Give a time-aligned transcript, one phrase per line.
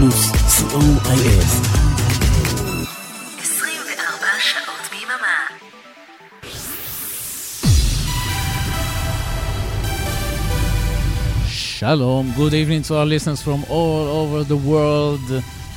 [0.00, 1.42] פלוס, co.il.
[3.42, 5.36] 24 שעות ביממה.
[11.48, 15.20] Shalom, good evening to our listeners from all over the world.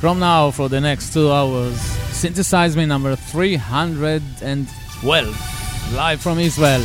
[0.00, 1.78] From now, for the next two hours,
[2.22, 6.80] Synthesize Me number 312, live from Israel.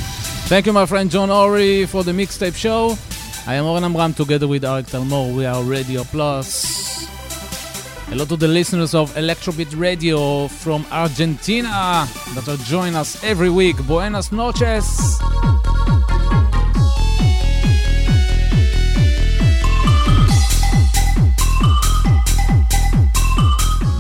[0.52, 2.98] Thank you, my friend John Ori, for the mixtape show.
[3.48, 5.34] I am Oren Amram together with Arik Talmor.
[5.34, 6.79] We are Radio Plus.
[8.11, 13.77] Hello to the listeners of Electrobeat Radio from Argentina that are joining us every week.
[13.87, 14.85] Buenas noches.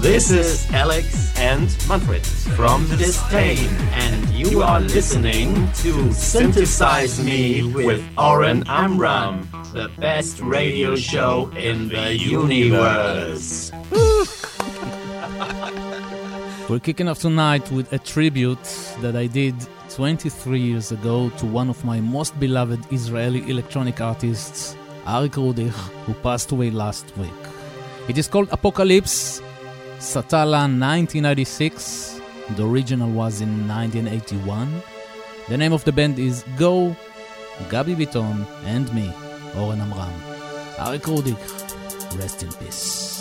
[0.02, 8.02] This is Alex and Manfred from Disdain, and you are listening to Synthesize Me with
[8.19, 13.69] Oren Amram, the best radio show in the universe.
[16.70, 18.62] We're kicking off tonight with a tribute
[19.00, 19.56] that I did
[19.88, 25.72] 23 years ago to one of my most beloved Israeli electronic artists, Arik Rudich,
[26.04, 27.41] who passed away last week.
[28.08, 29.42] It is called Apocalypse
[29.98, 32.20] Satalla 1996.
[32.50, 34.82] The original was in 1981.
[35.48, 36.94] The name of the band is Go,
[37.68, 39.12] Gabi Biton, and me,
[39.56, 40.14] Oren Amram.
[40.76, 43.19] Arik Rudich, rest in peace.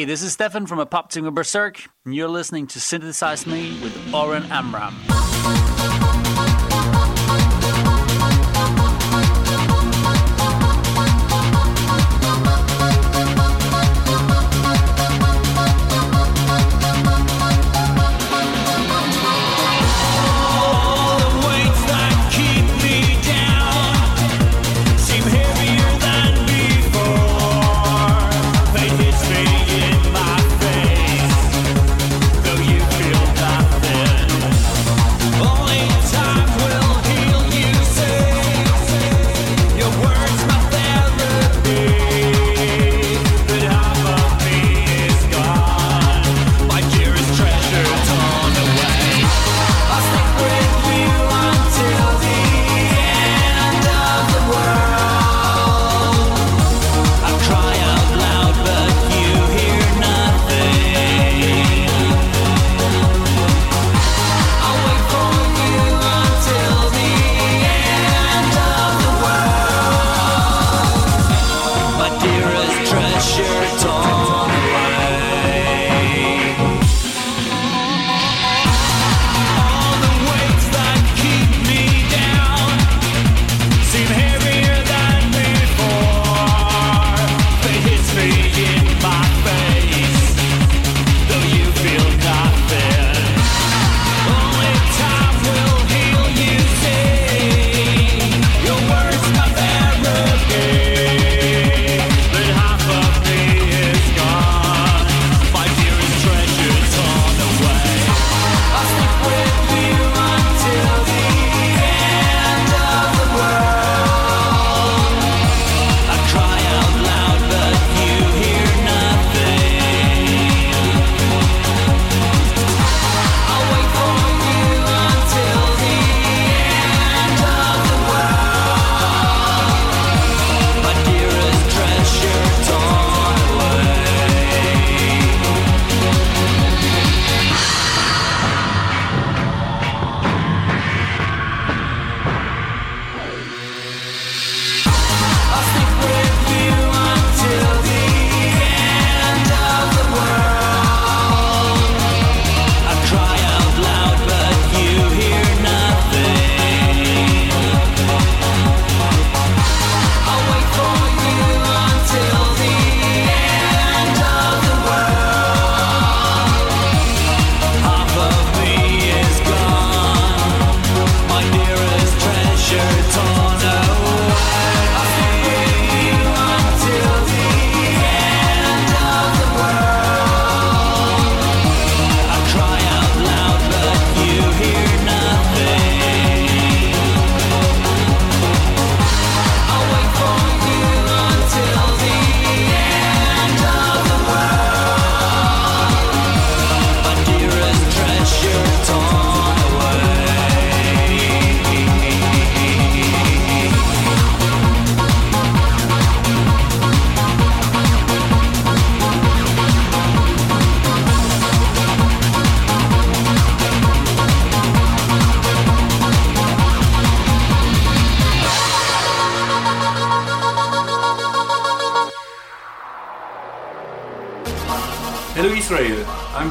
[0.00, 4.44] Hey, this is Stefan from Apoptygma Berzerk, and you're listening to Synthesize Me with Oren
[4.44, 4.96] Amram.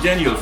[0.03, 0.35] Daniel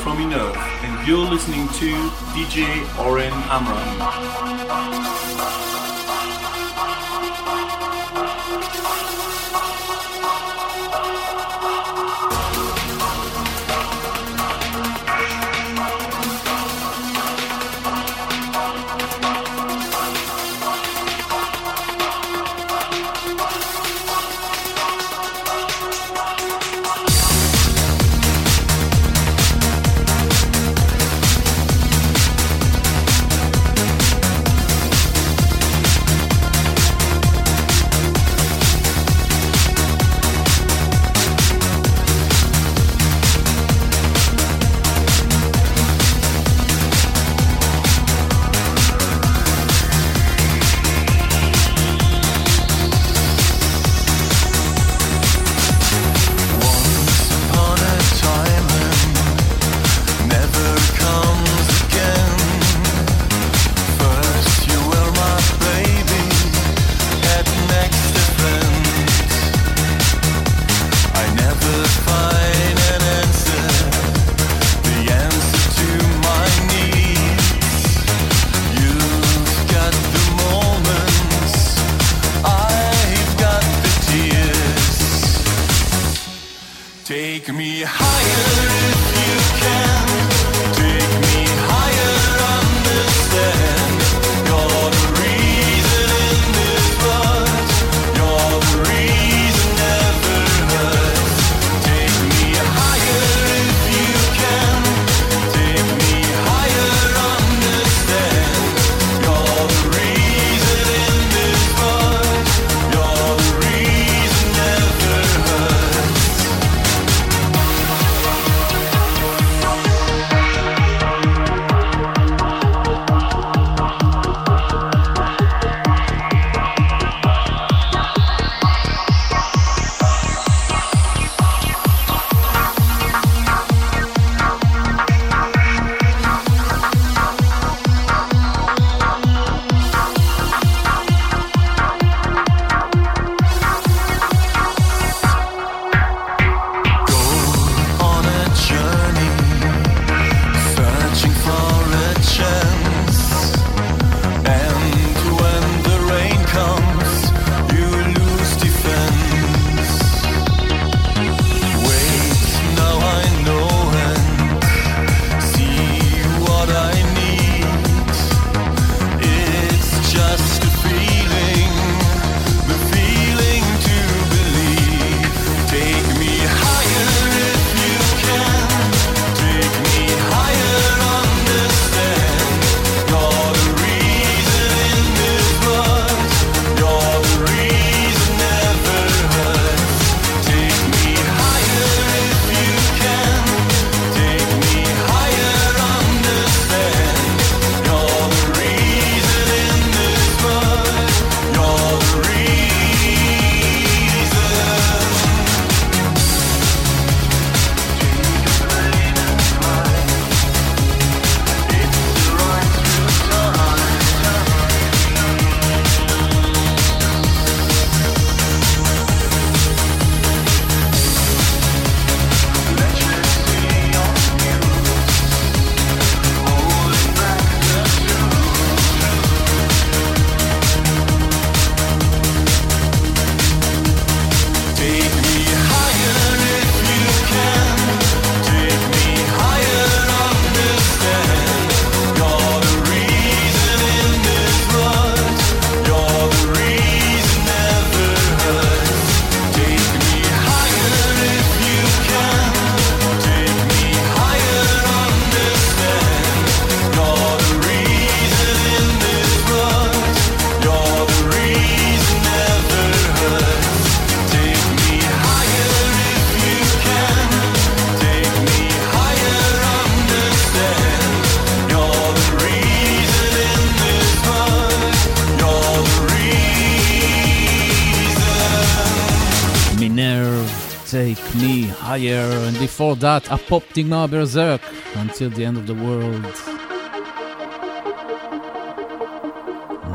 [282.98, 284.60] before that, Apoptygma Berzerk
[284.96, 286.22] until the end of the world.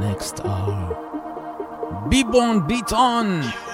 [0.01, 0.93] Next are
[2.09, 3.72] Beborn Beton.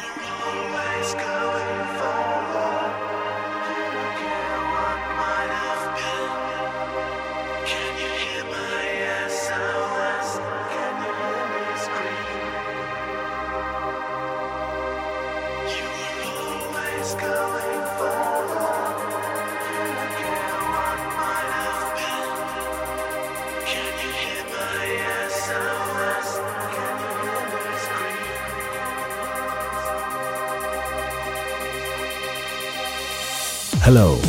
[33.92, 34.20] Hello,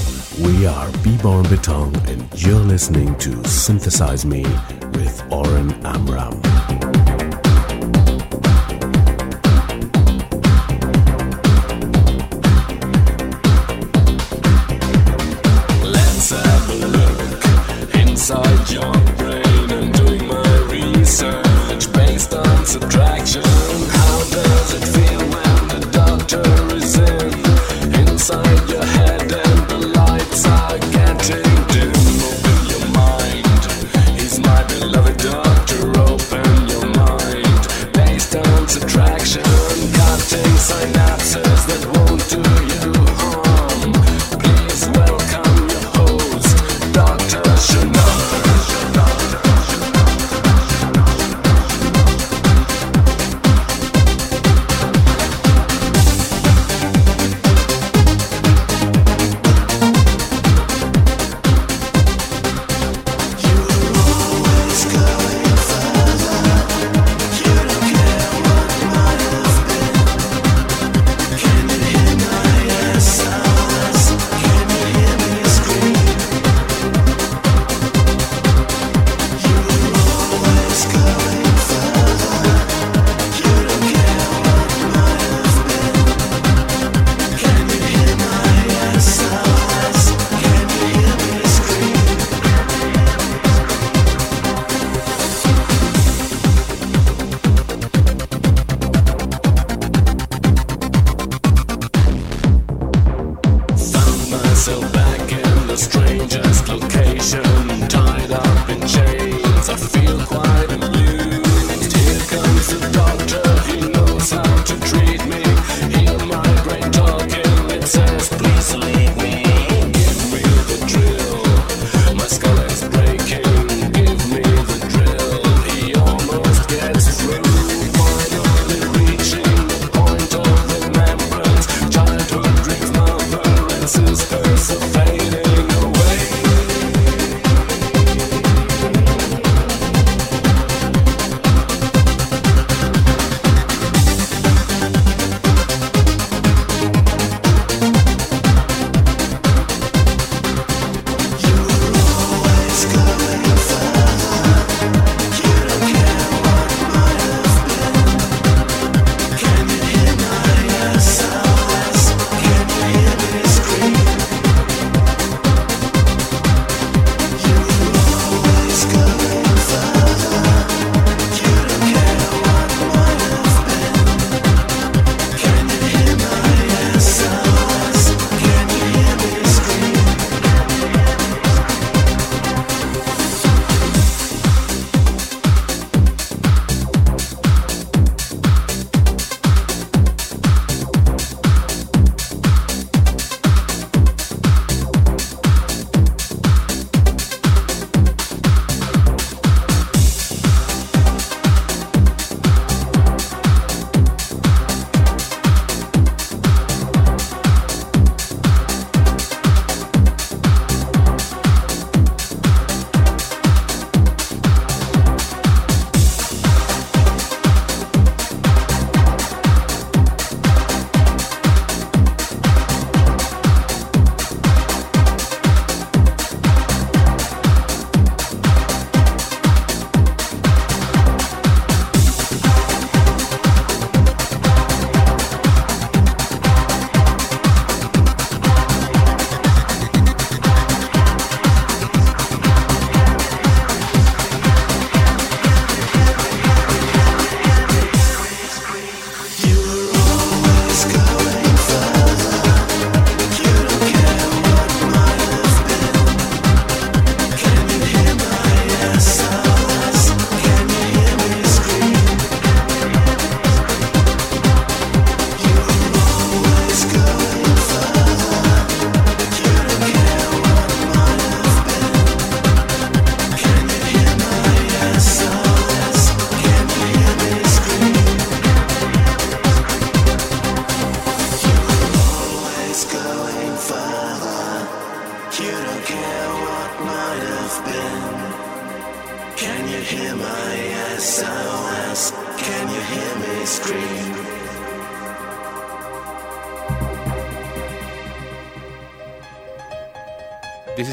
[0.43, 4.43] we are Beborn Beton and you're listening to Synthesize Me
[4.95, 6.50] with Oren Amram.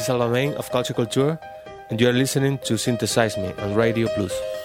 [0.08, 1.38] Salamain of Culture Kultür,
[1.90, 4.57] and you are listening to Synthesize Me on Radio Plus.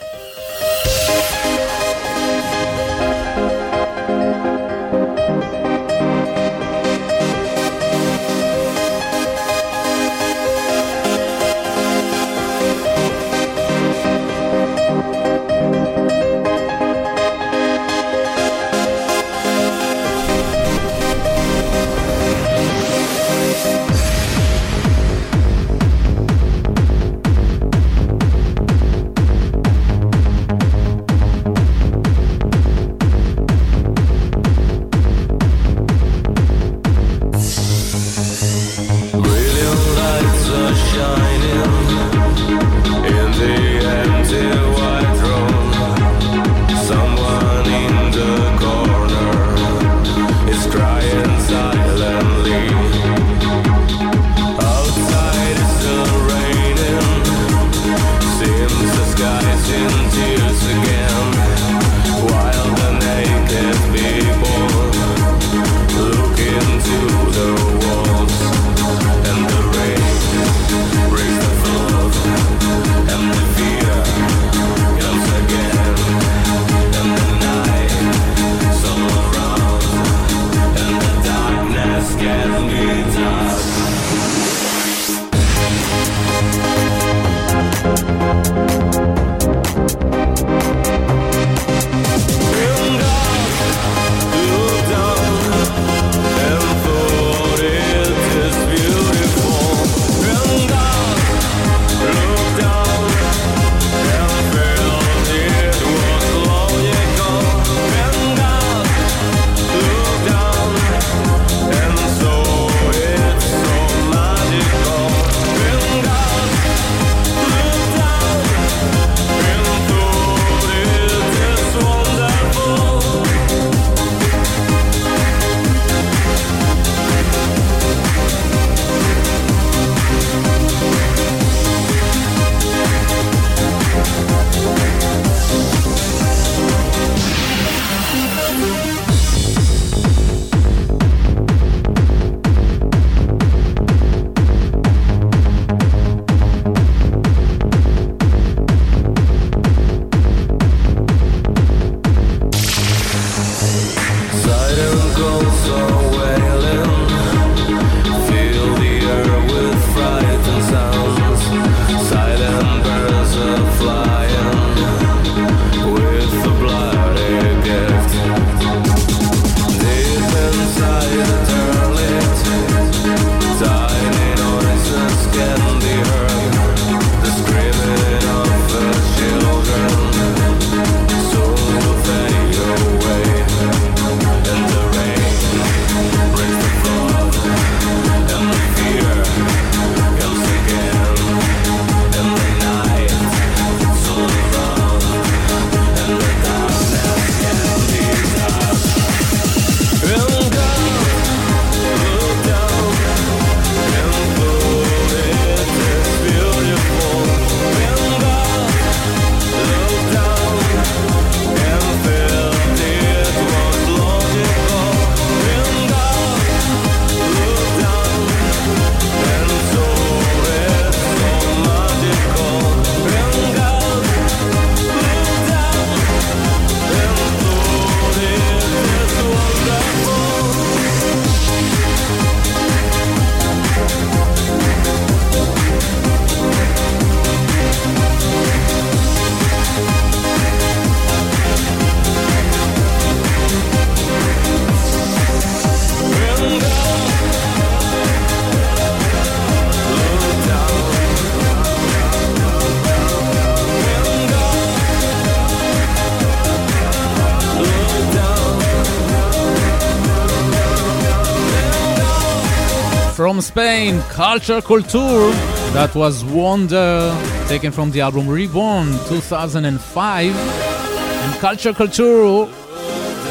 [264.23, 265.33] Culture Kultür.
[265.73, 267.13] That was Wonder,
[267.49, 270.37] taken from the album Reborn 2005.
[270.37, 272.49] And Culture Kultür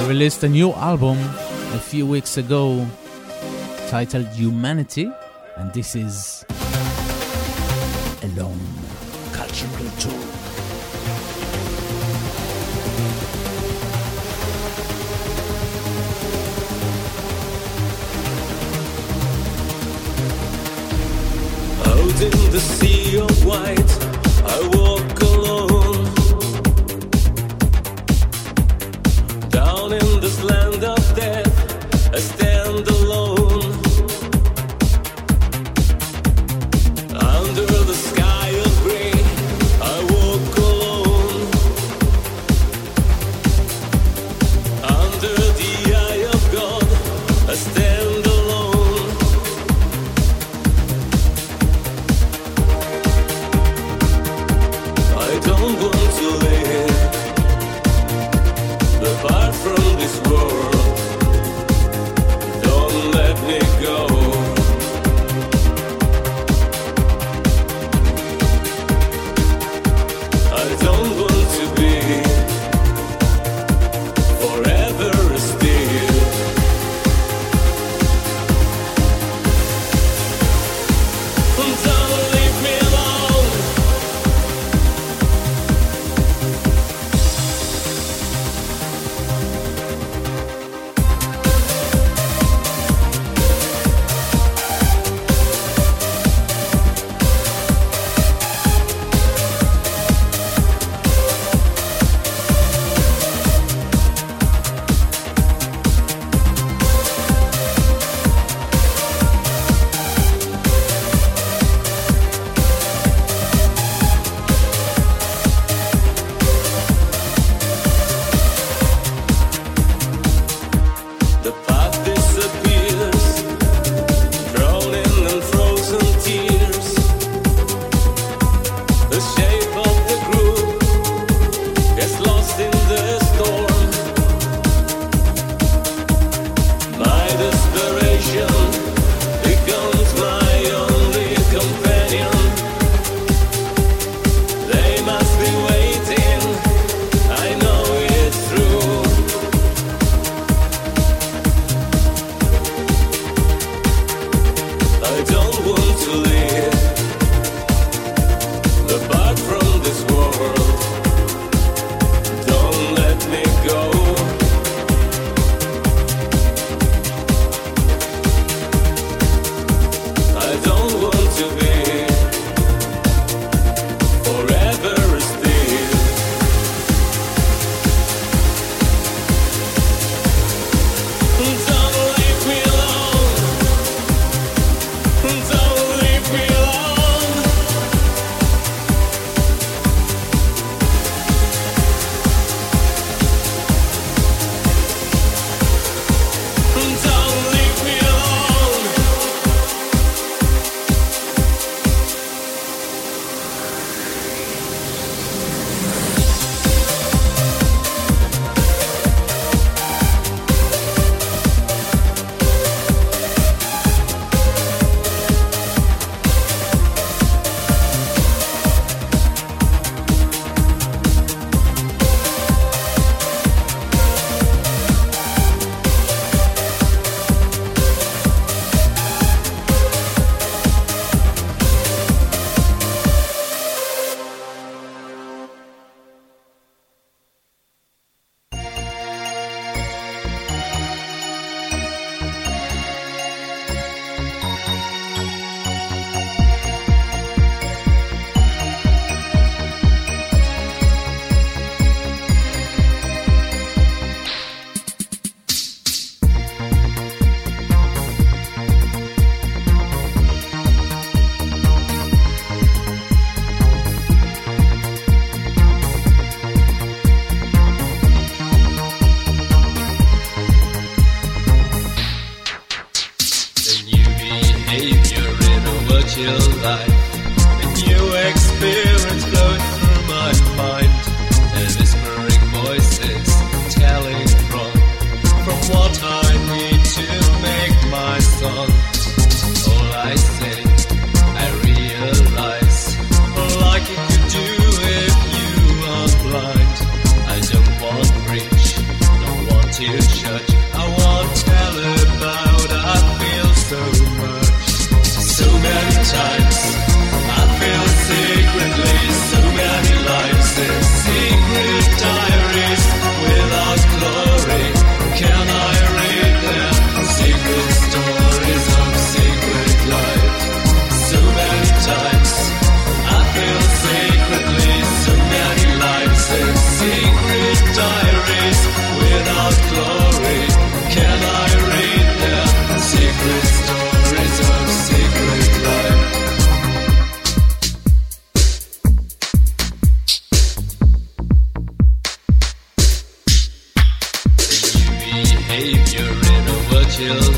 [0.10, 1.18] released a new album
[1.74, 2.86] a few weeks ago
[3.88, 5.10] titled Humanity,
[5.56, 6.41] and this is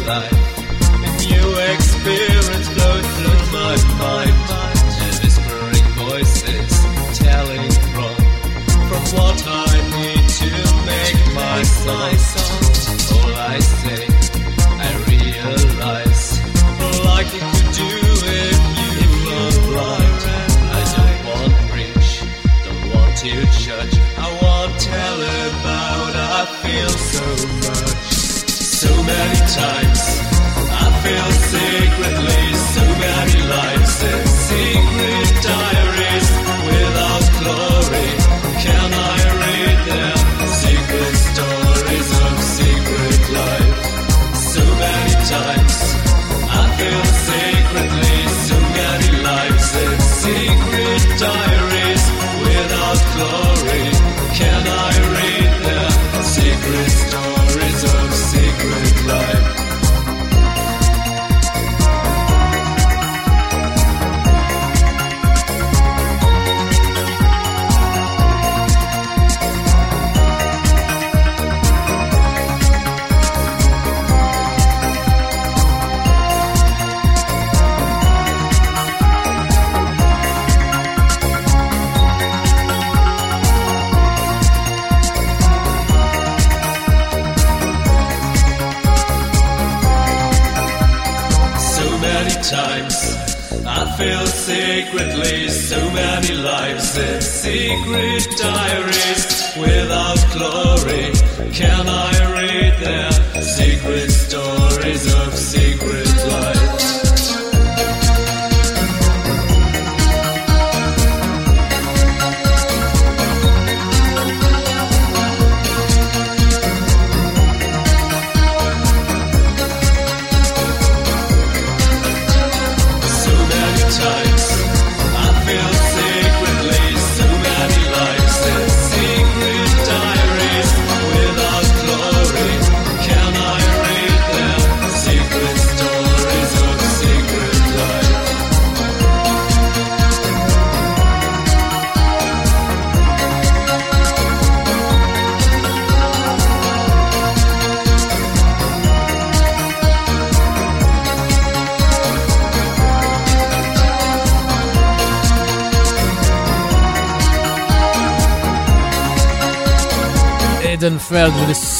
[0.05, 0.42] life.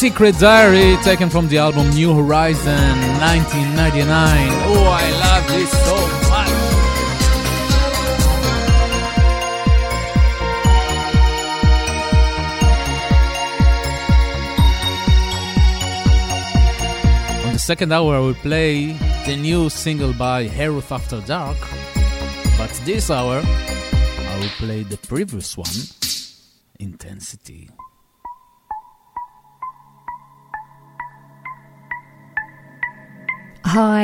[0.04, 4.50] Secret Diary, taken from the album New Horizon 1999.
[4.68, 5.96] Oh, I love this so
[6.28, 6.52] much.
[17.46, 21.56] On the second hour, I will play the new single by Herhuth After Dark,
[22.58, 26.03] but this hour, I will play the previous one.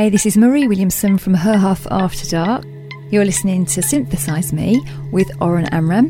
[0.10, 2.66] This is Marie Williamson from Herhuth After Dark.
[3.12, 4.82] You're listening to Synthesize Me
[5.12, 6.10] with Oren Amram.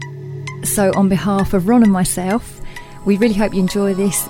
[0.63, 2.61] So, on behalf of Ron and myself,
[3.05, 4.23] we really hope you enjoy this.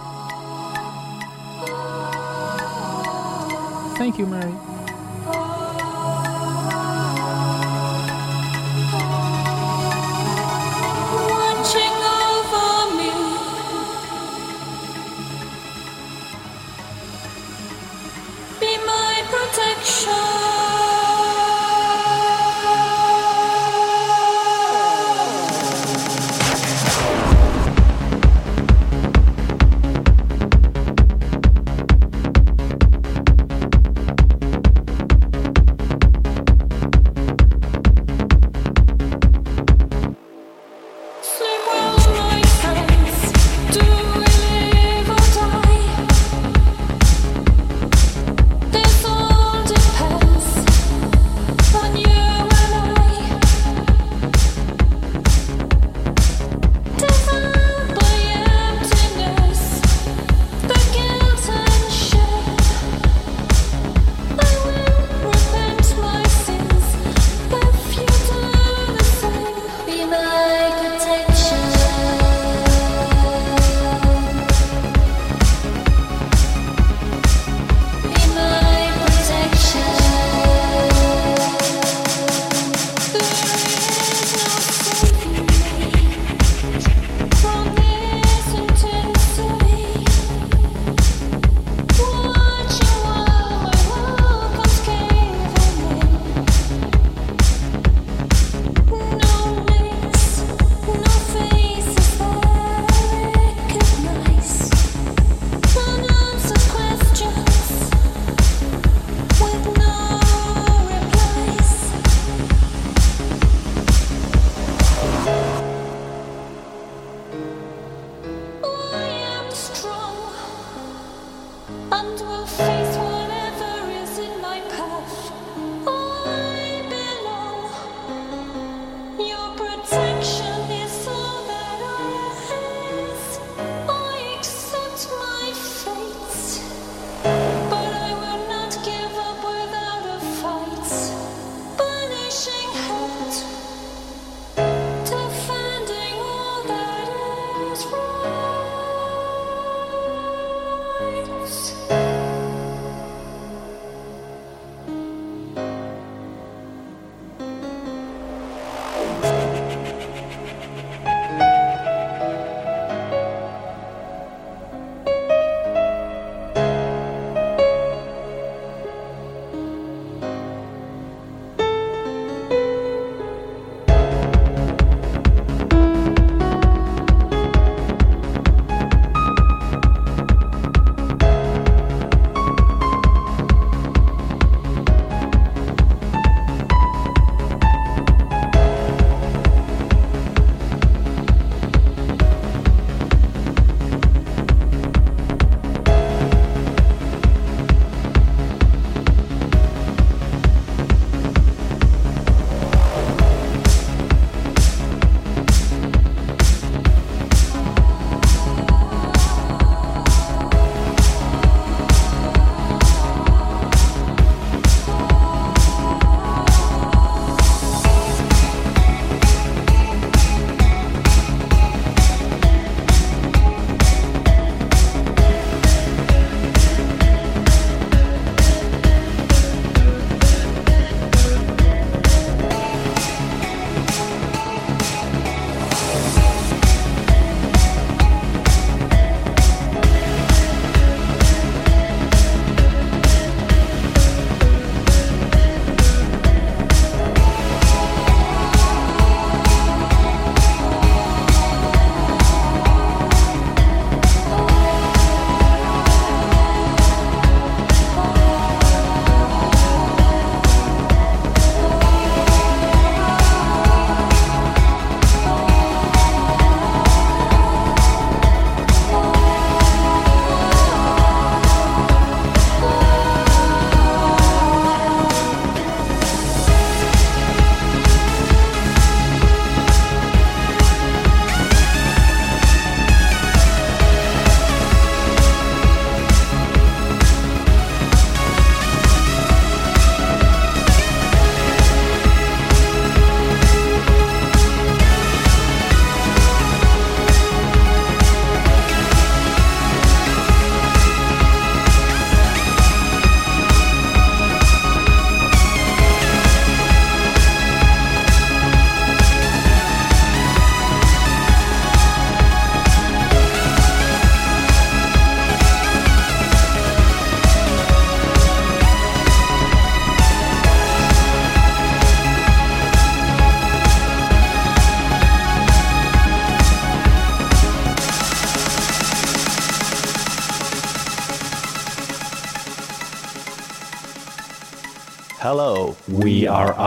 [4.00, 4.79] Thank you, Marie.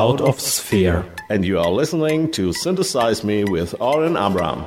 [0.03, 1.05] out of sphere.
[1.31, 4.67] And you are listening to Synthesize Me with Oren Amram.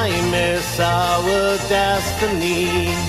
[0.00, 3.07] I miss our destiny.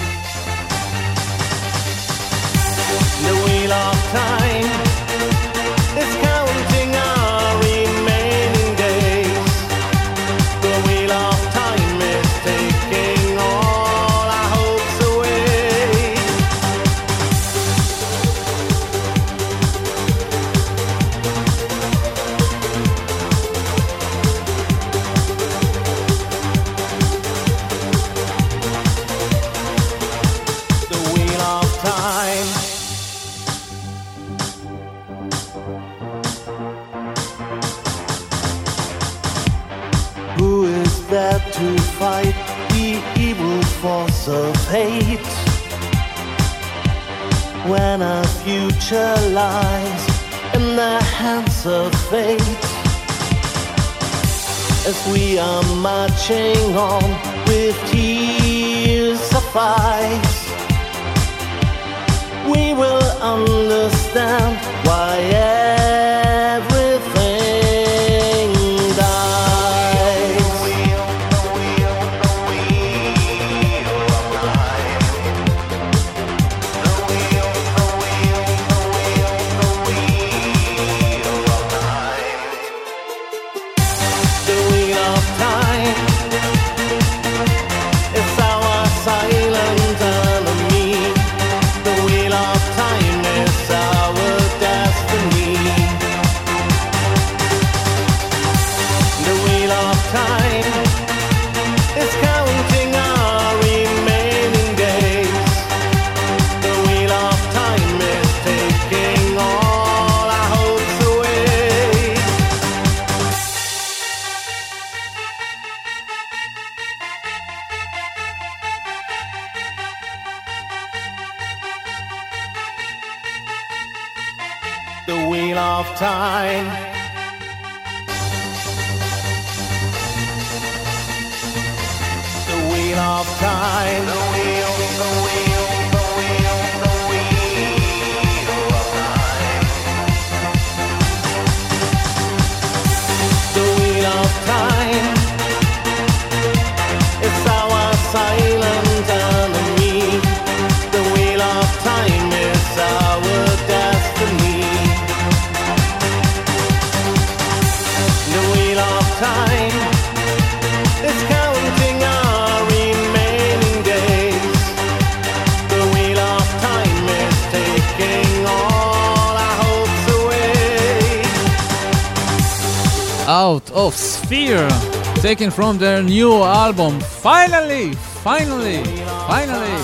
[175.35, 176.99] taken from their new album.
[176.99, 178.83] Finally, finally,
[179.27, 179.75] finally,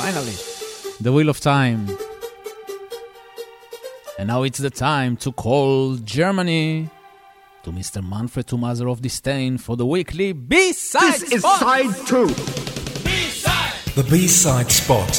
[0.00, 0.36] finally,
[1.02, 1.86] The Wheel of Time.
[4.18, 6.88] And now it's the time to call Germany
[7.64, 8.02] to Mr.
[8.02, 12.28] Manfred Thomaser of Disdain for the weekly B-side This is side two.
[13.04, 13.74] B-side.
[13.96, 15.12] The B-side spot.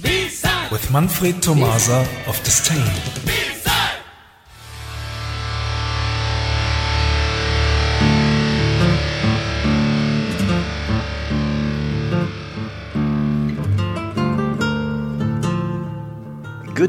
[0.00, 0.70] B-side.
[0.70, 3.09] With Manfred Thomaser of Disdain.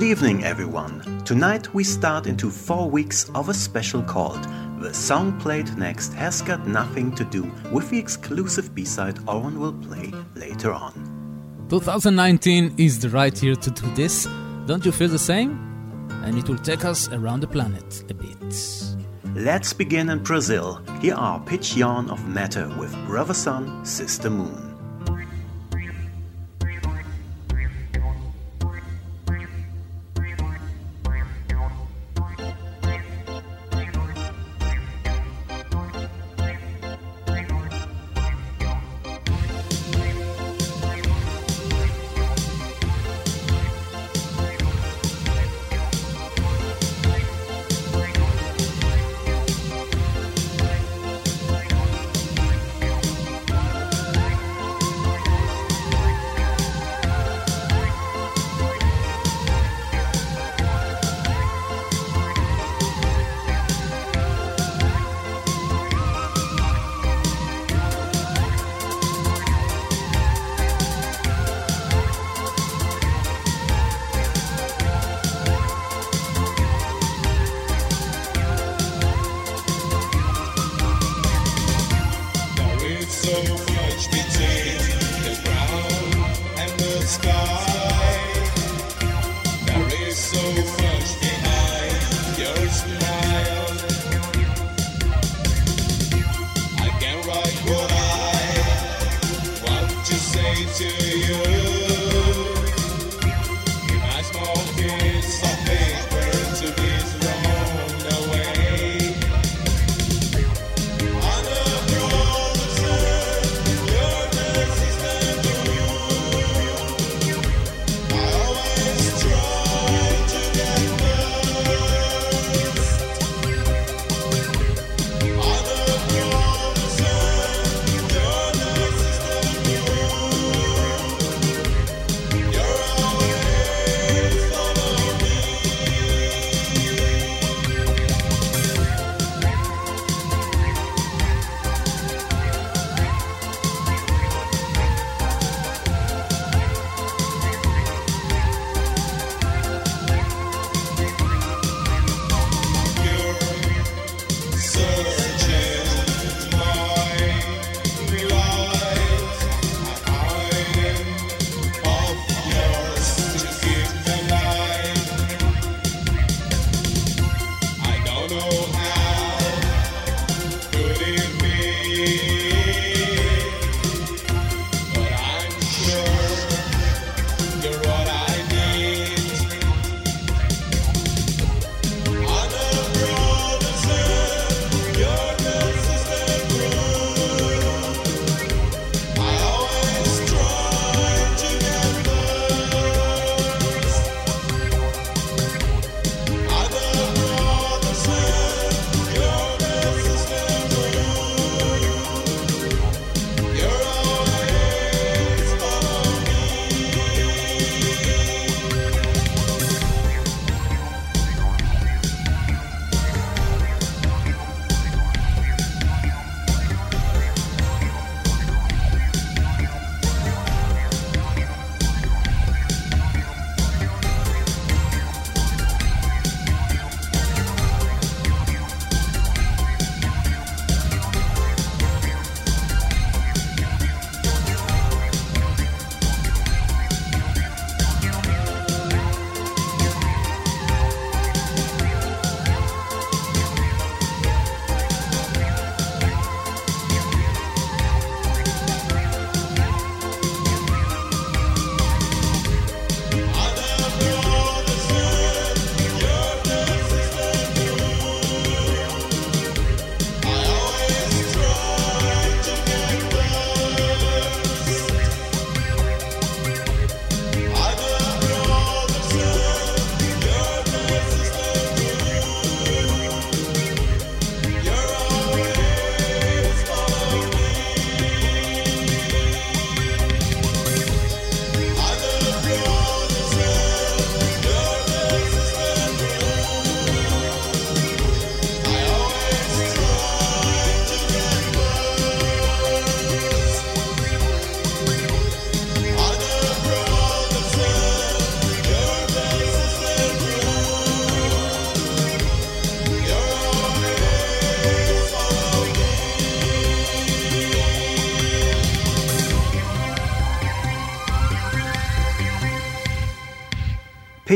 [0.01, 1.21] Good evening, everyone.
[1.25, 4.43] Tonight we start into four weeks of a special called
[4.79, 9.59] The Song Played Next Has Got Nothing to Do with the exclusive B side Owen
[9.59, 10.93] will play later on.
[11.69, 14.27] 2019 is the right year to do this.
[14.65, 15.51] Don't you feel the same?
[16.23, 18.95] And it will take us around the planet a bit.
[19.35, 20.81] Let's begin in Brazil.
[20.99, 24.70] Here are Pitch Yarn of Matter with Brother Sun, Sister Moon.
[100.65, 101.50] To you.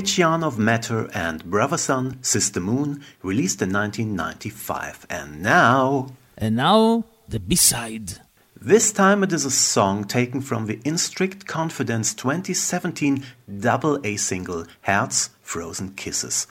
[0.06, 5.08] Of Matter and Brother Sun, Sister Moon, released in 1995.
[5.10, 6.10] And now.
[6.38, 8.20] And now, the B side.
[8.56, 13.24] This time it is a song taken from the In Strict Confidence 2017
[13.60, 16.45] double A single Herz Frozen Kisses.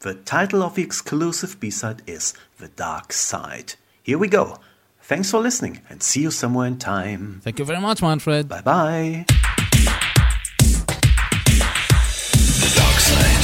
[0.00, 3.74] The title of the exclusive B side is The Dark Side.
[4.02, 4.60] Here we go.
[5.02, 7.42] Thanks for listening and see you somewhere in time.
[7.44, 8.48] Thank you very much, Manfred.
[8.48, 9.26] Bye bye.
[13.04, 13.43] Flashlight.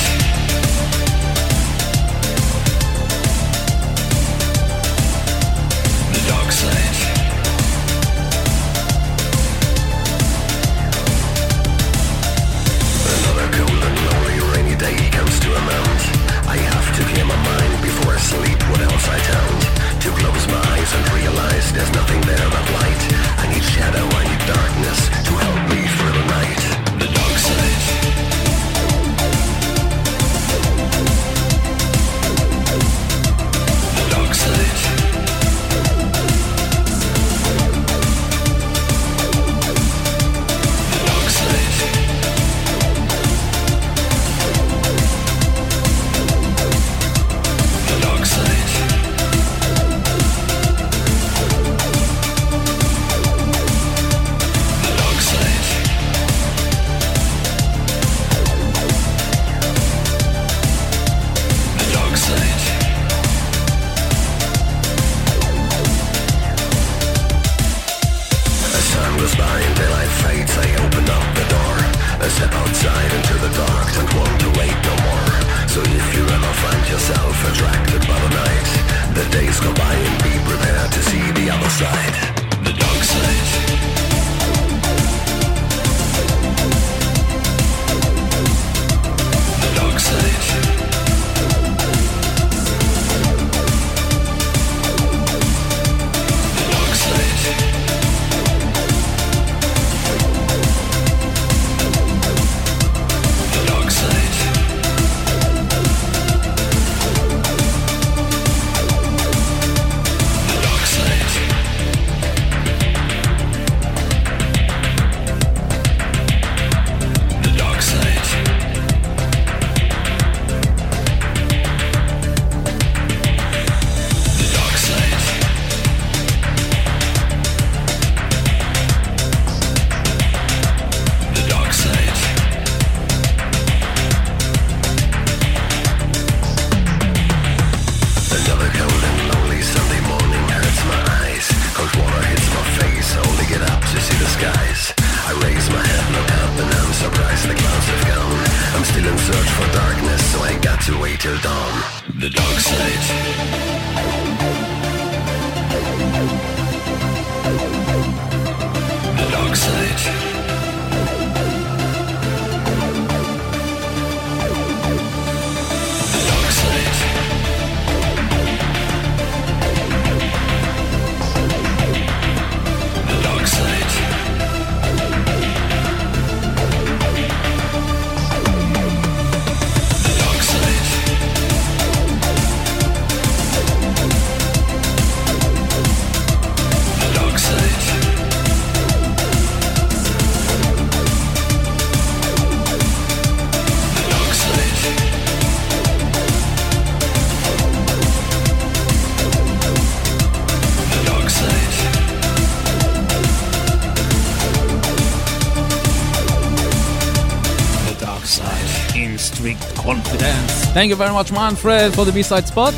[210.73, 212.73] Thank you very much, Manfred, for the B-side spot,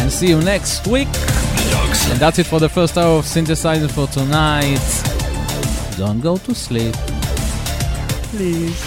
[0.00, 1.08] and see you next week.
[2.08, 4.80] And that's it for the first hour of Synthesize Me for tonight.
[5.96, 6.94] Don't go to sleep.
[8.32, 8.82] Please.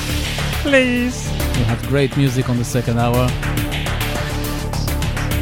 [0.63, 1.29] Please.
[1.55, 3.29] We have great music on the second hour.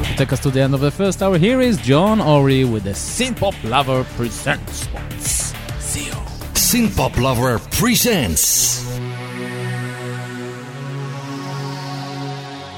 [0.03, 2.83] To take us to the end of the first hour, here is John Ori with
[2.83, 5.53] the Synthpop Lover Presents spots.
[5.79, 6.11] See you.
[6.53, 8.84] Synthpop Lover presents.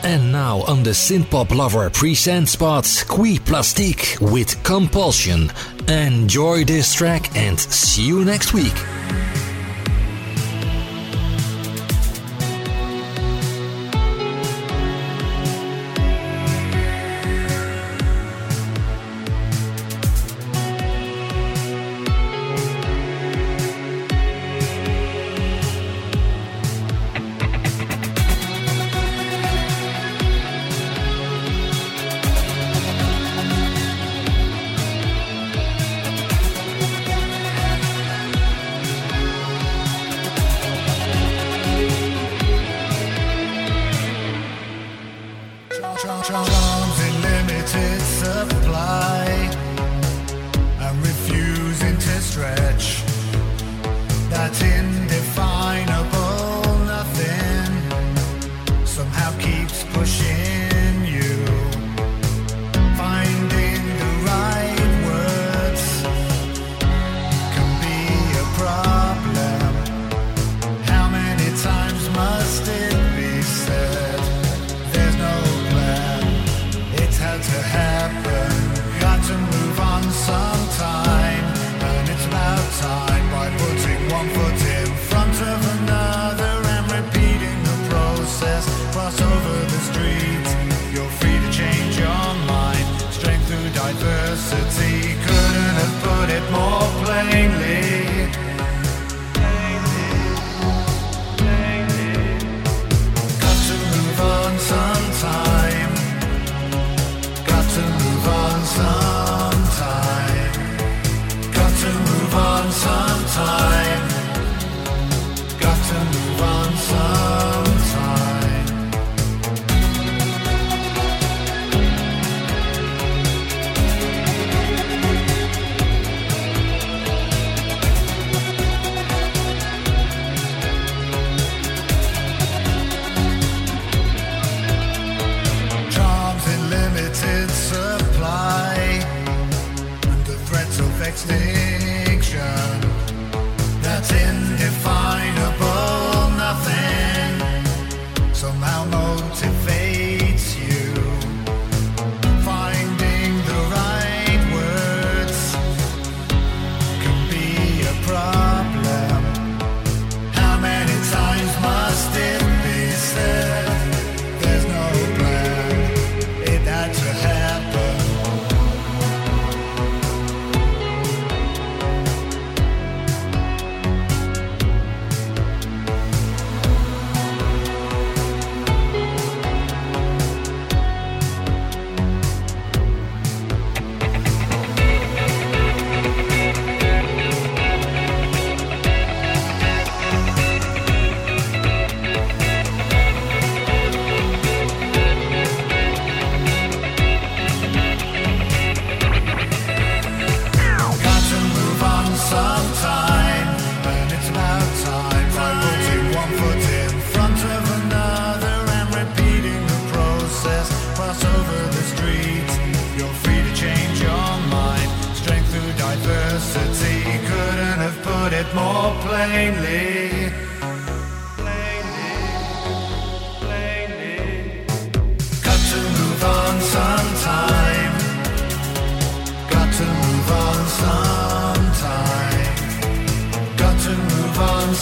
[0.07, 5.51] And now on the Synthpop Lover presents spot, Qui Plastique with Compulsion.
[5.89, 8.73] Enjoy this track and see you next week.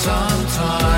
[0.05, 0.94] sometimes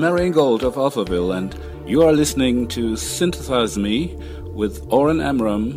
[0.00, 1.56] Marian Gold of Alphaville, and
[1.88, 4.14] you are listening to Synthesize Me
[4.54, 5.76] with Oren Amram.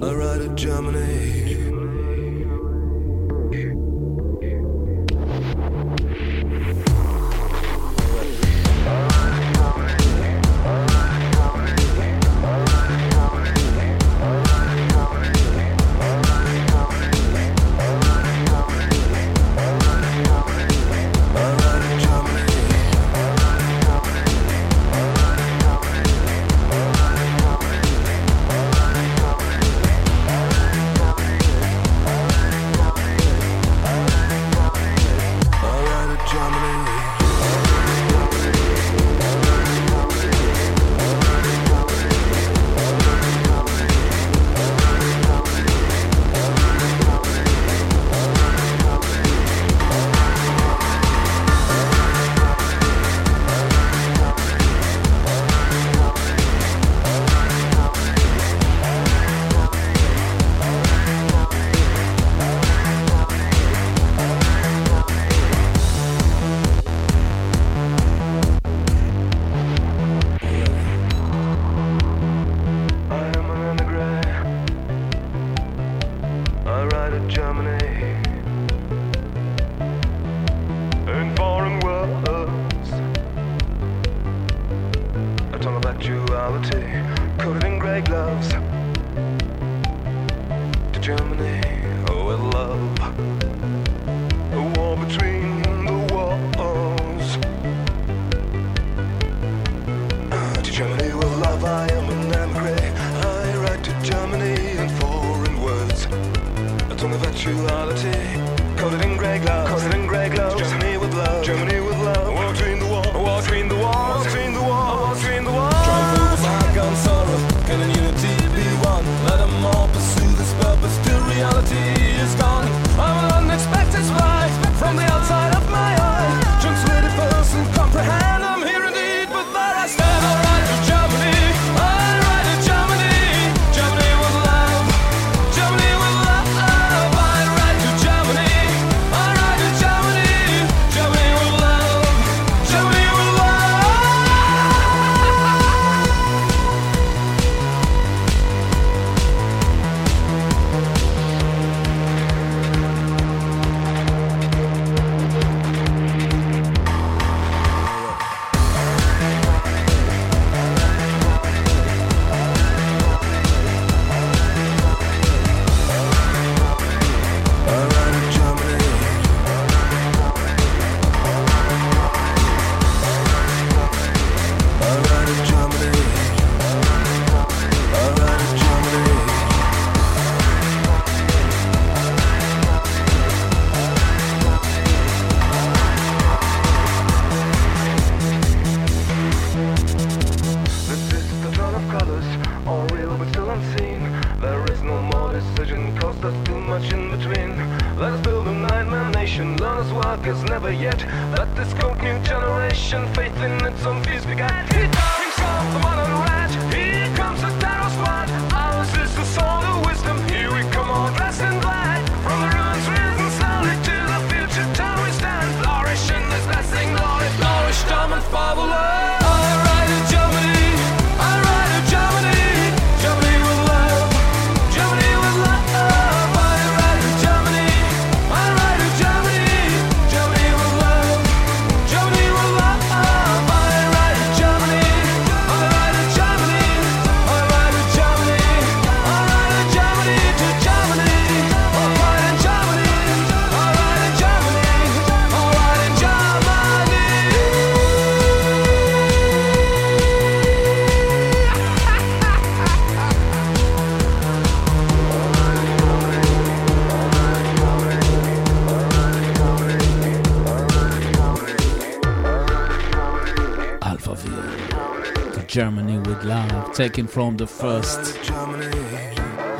[266.79, 268.15] taken from the first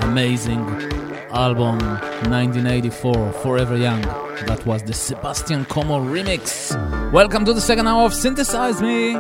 [0.04, 0.62] amazing
[1.32, 1.78] album
[2.32, 4.02] 1984 Forever Young.
[4.48, 6.72] That was the Sebastian Komor remix.
[7.12, 9.16] Welcome to the second hour of Synthesize Me,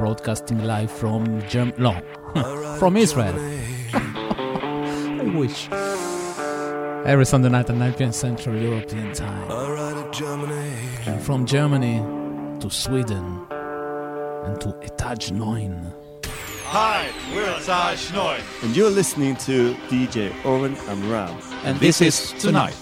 [0.00, 1.76] broadcasting live from Germany.
[1.76, 3.34] No, from Israel.
[3.92, 5.68] I wish.
[7.04, 8.12] Every Sunday night at 9 p.m.
[8.12, 9.50] Central European time.
[11.06, 11.98] And from Germany
[12.60, 16.07] to Sweden and to Etage 9.
[16.70, 18.38] Hi, we're Taj Schnoy.
[18.62, 21.30] And you're listening to DJ Oren Amram.
[21.30, 22.76] And, and this, this is Tonight.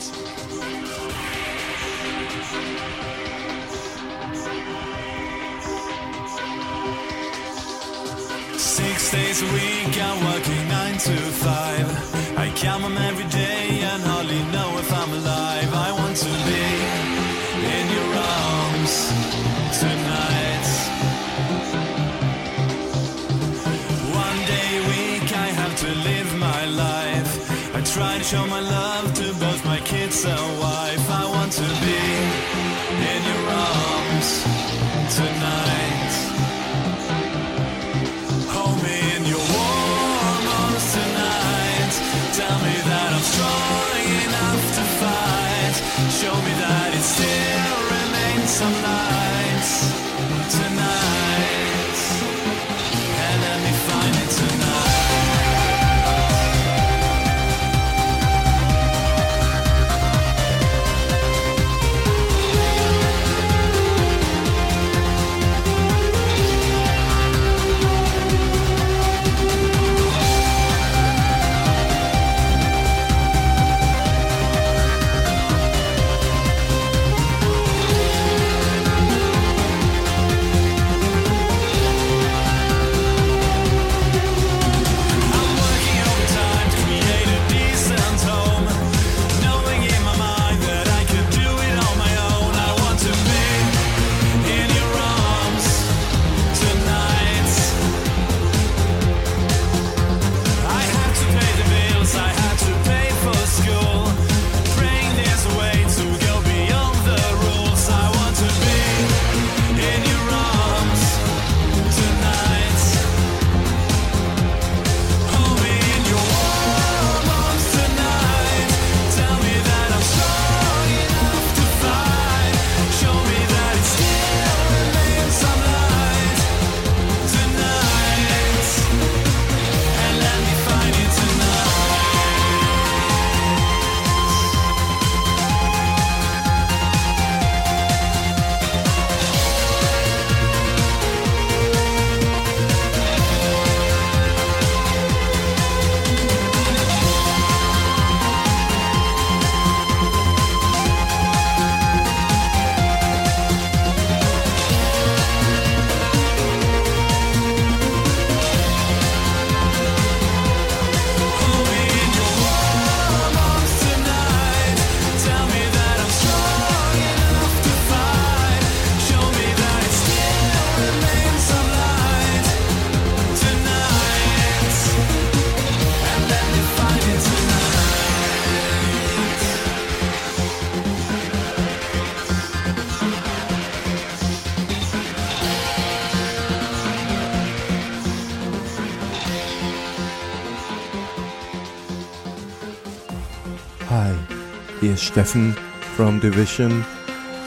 [195.17, 195.53] Stefan
[195.97, 196.85] from Division,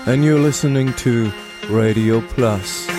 [0.08, 1.32] and you're listening to
[1.70, 2.99] Radio Plus.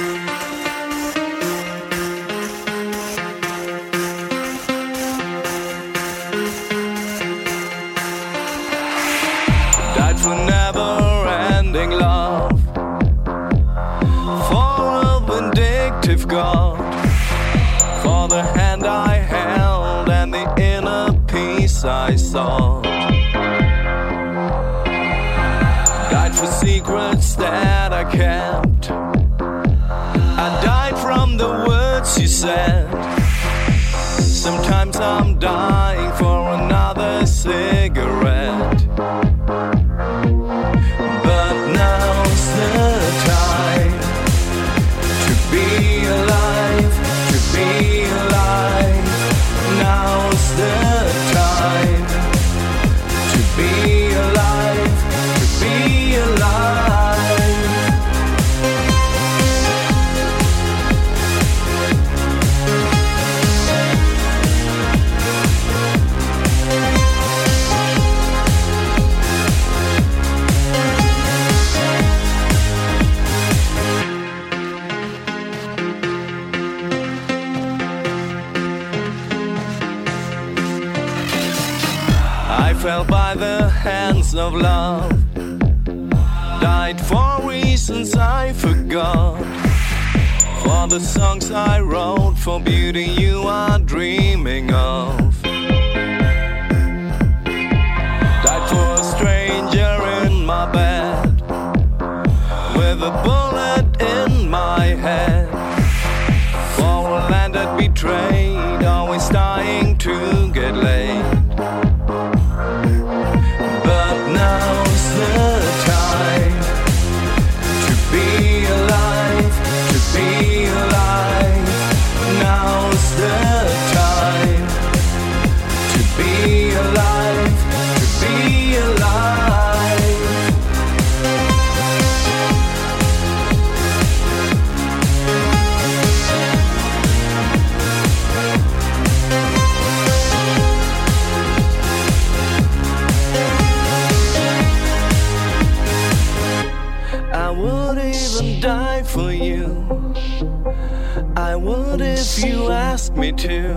[153.00, 153.74] asked me to.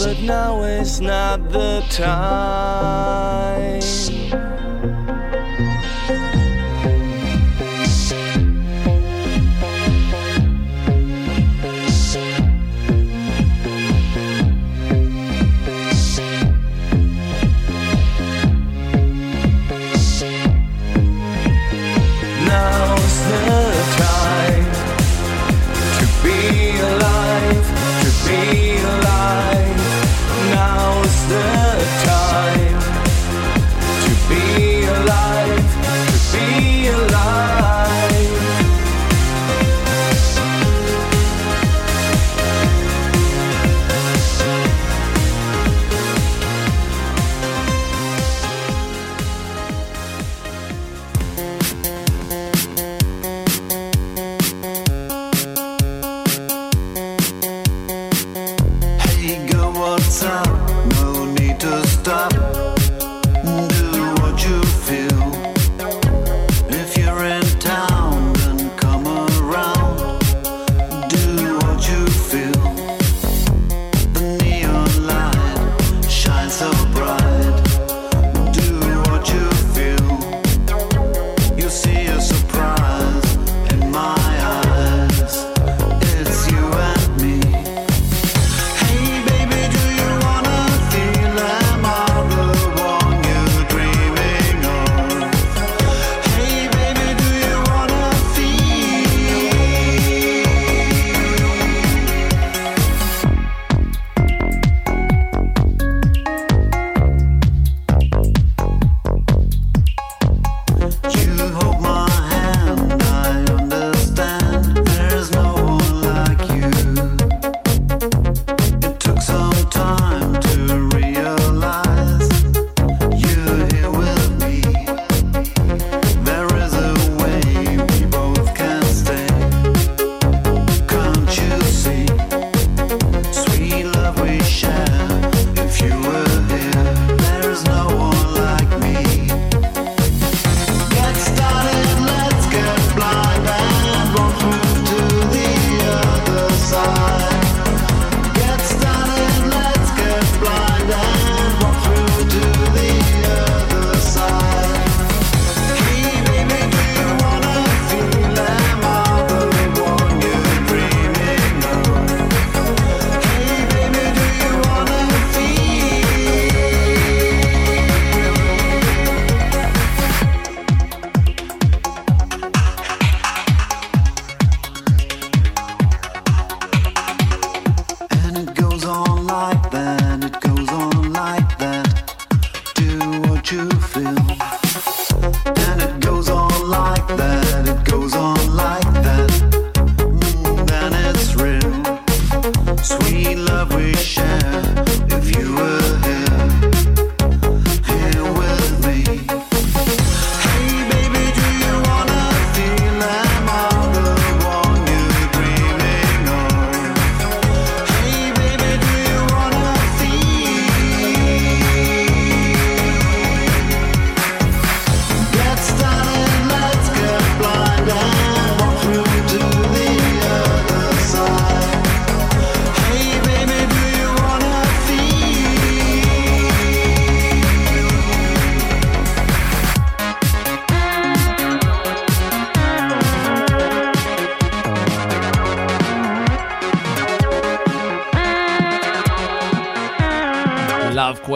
[0.00, 3.80] But now is not the time.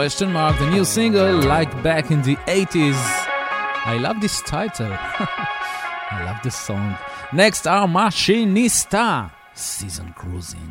[0.02, 3.00] question mark the new single like back in the 80s
[3.86, 4.90] i love this title.
[6.10, 6.98] I love this song.
[7.32, 10.68] Next are machinista season cruising.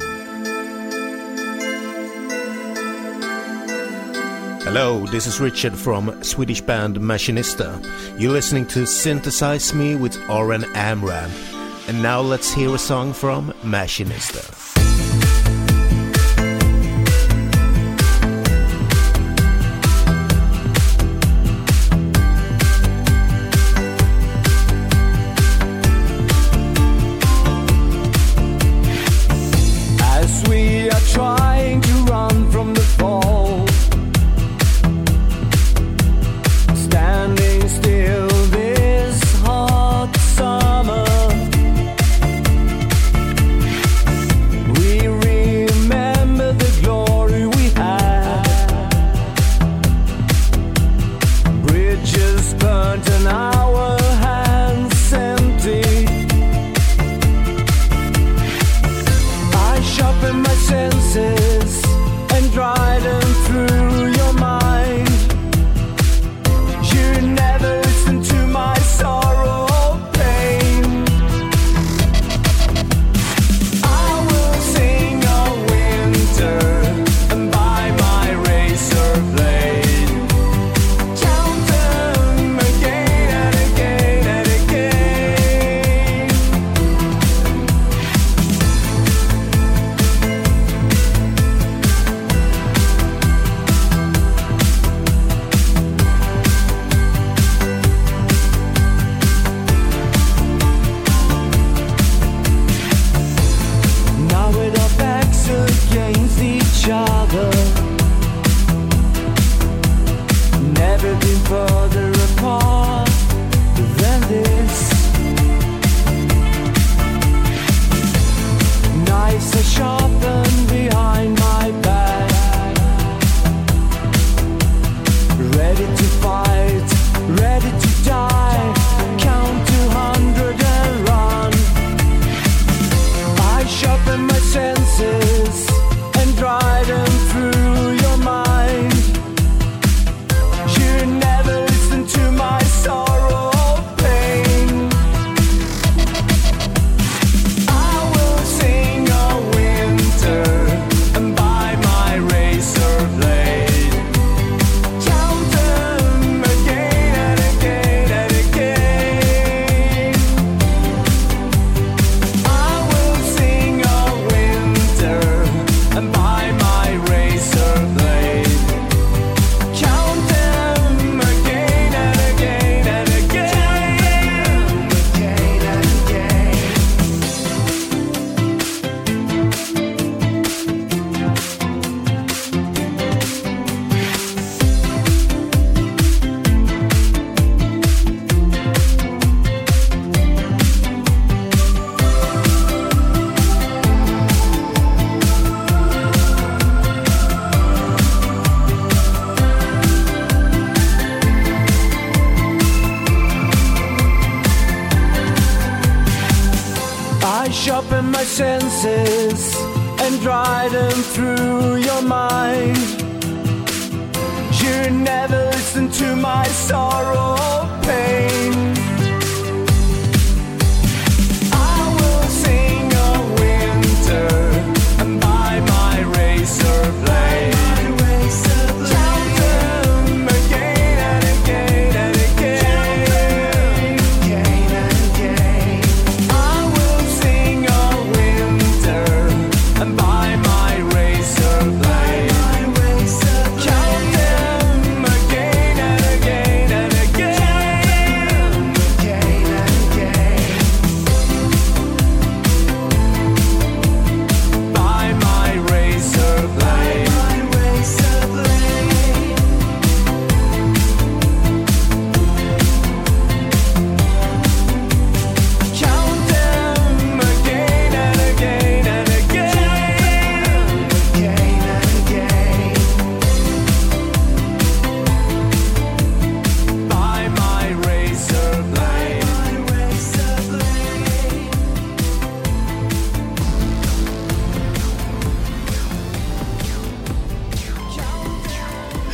[4.65, 7.69] Hello this is richard from swedish band machinista.
[8.19, 11.31] You're listening to synthesize me with oren amram.
[11.87, 14.50] And now let's hear a song from machinista.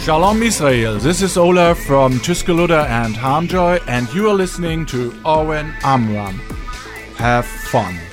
[0.07, 5.73] Shalom Israel, this is Ola from Tuscaloosa and Harmjoy, and you are listening to Oren
[5.83, 6.39] Amram.
[7.17, 8.06] Have fun.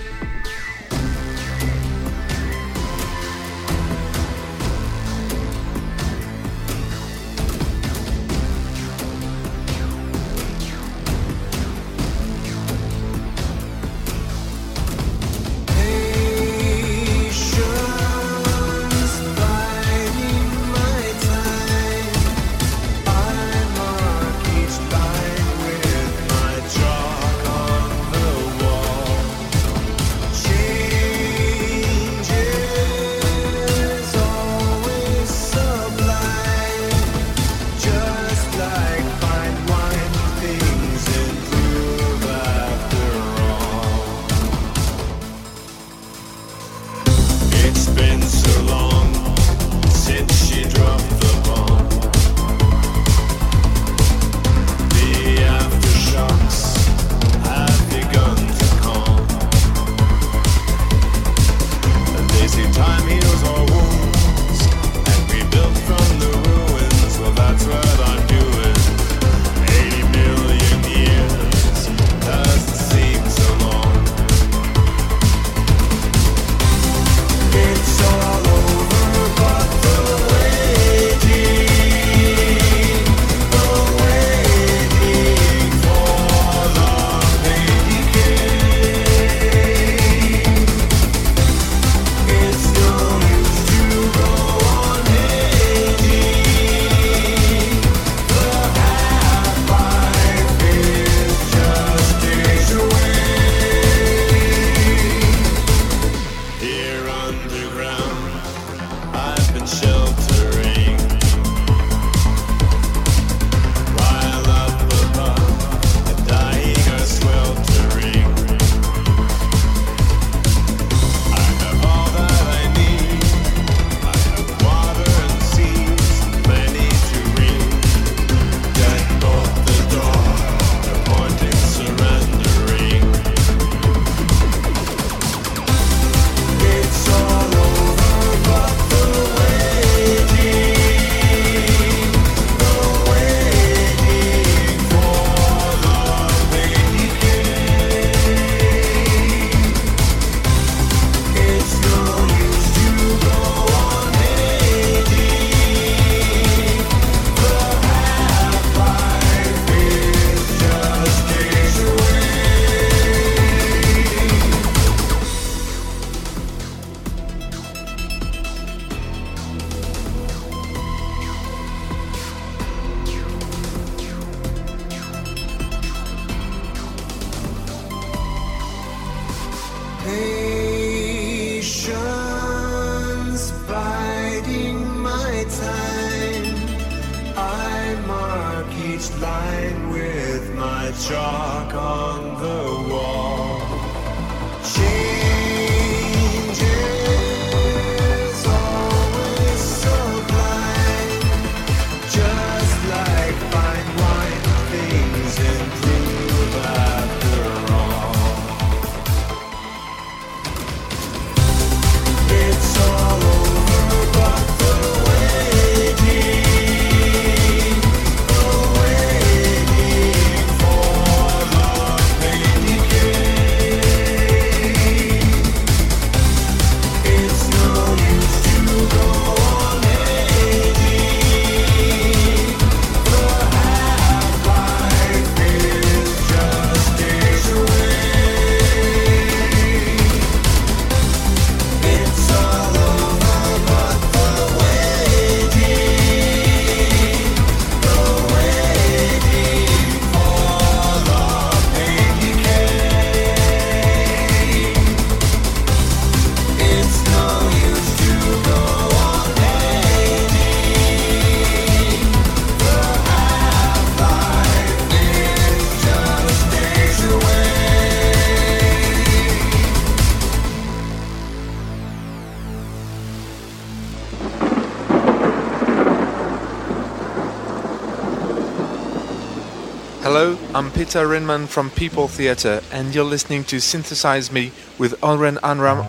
[280.55, 285.89] I'm Peter Renman from People Theatre, and you're listening to Synthesize Me with Oren Amram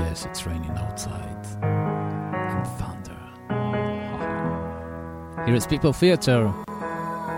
[0.00, 1.36] yes it's raining outside
[5.46, 6.52] Here is People Theater,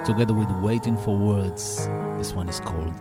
[0.06, 1.88] together with Waiting for Words.
[2.16, 2.94] This one is called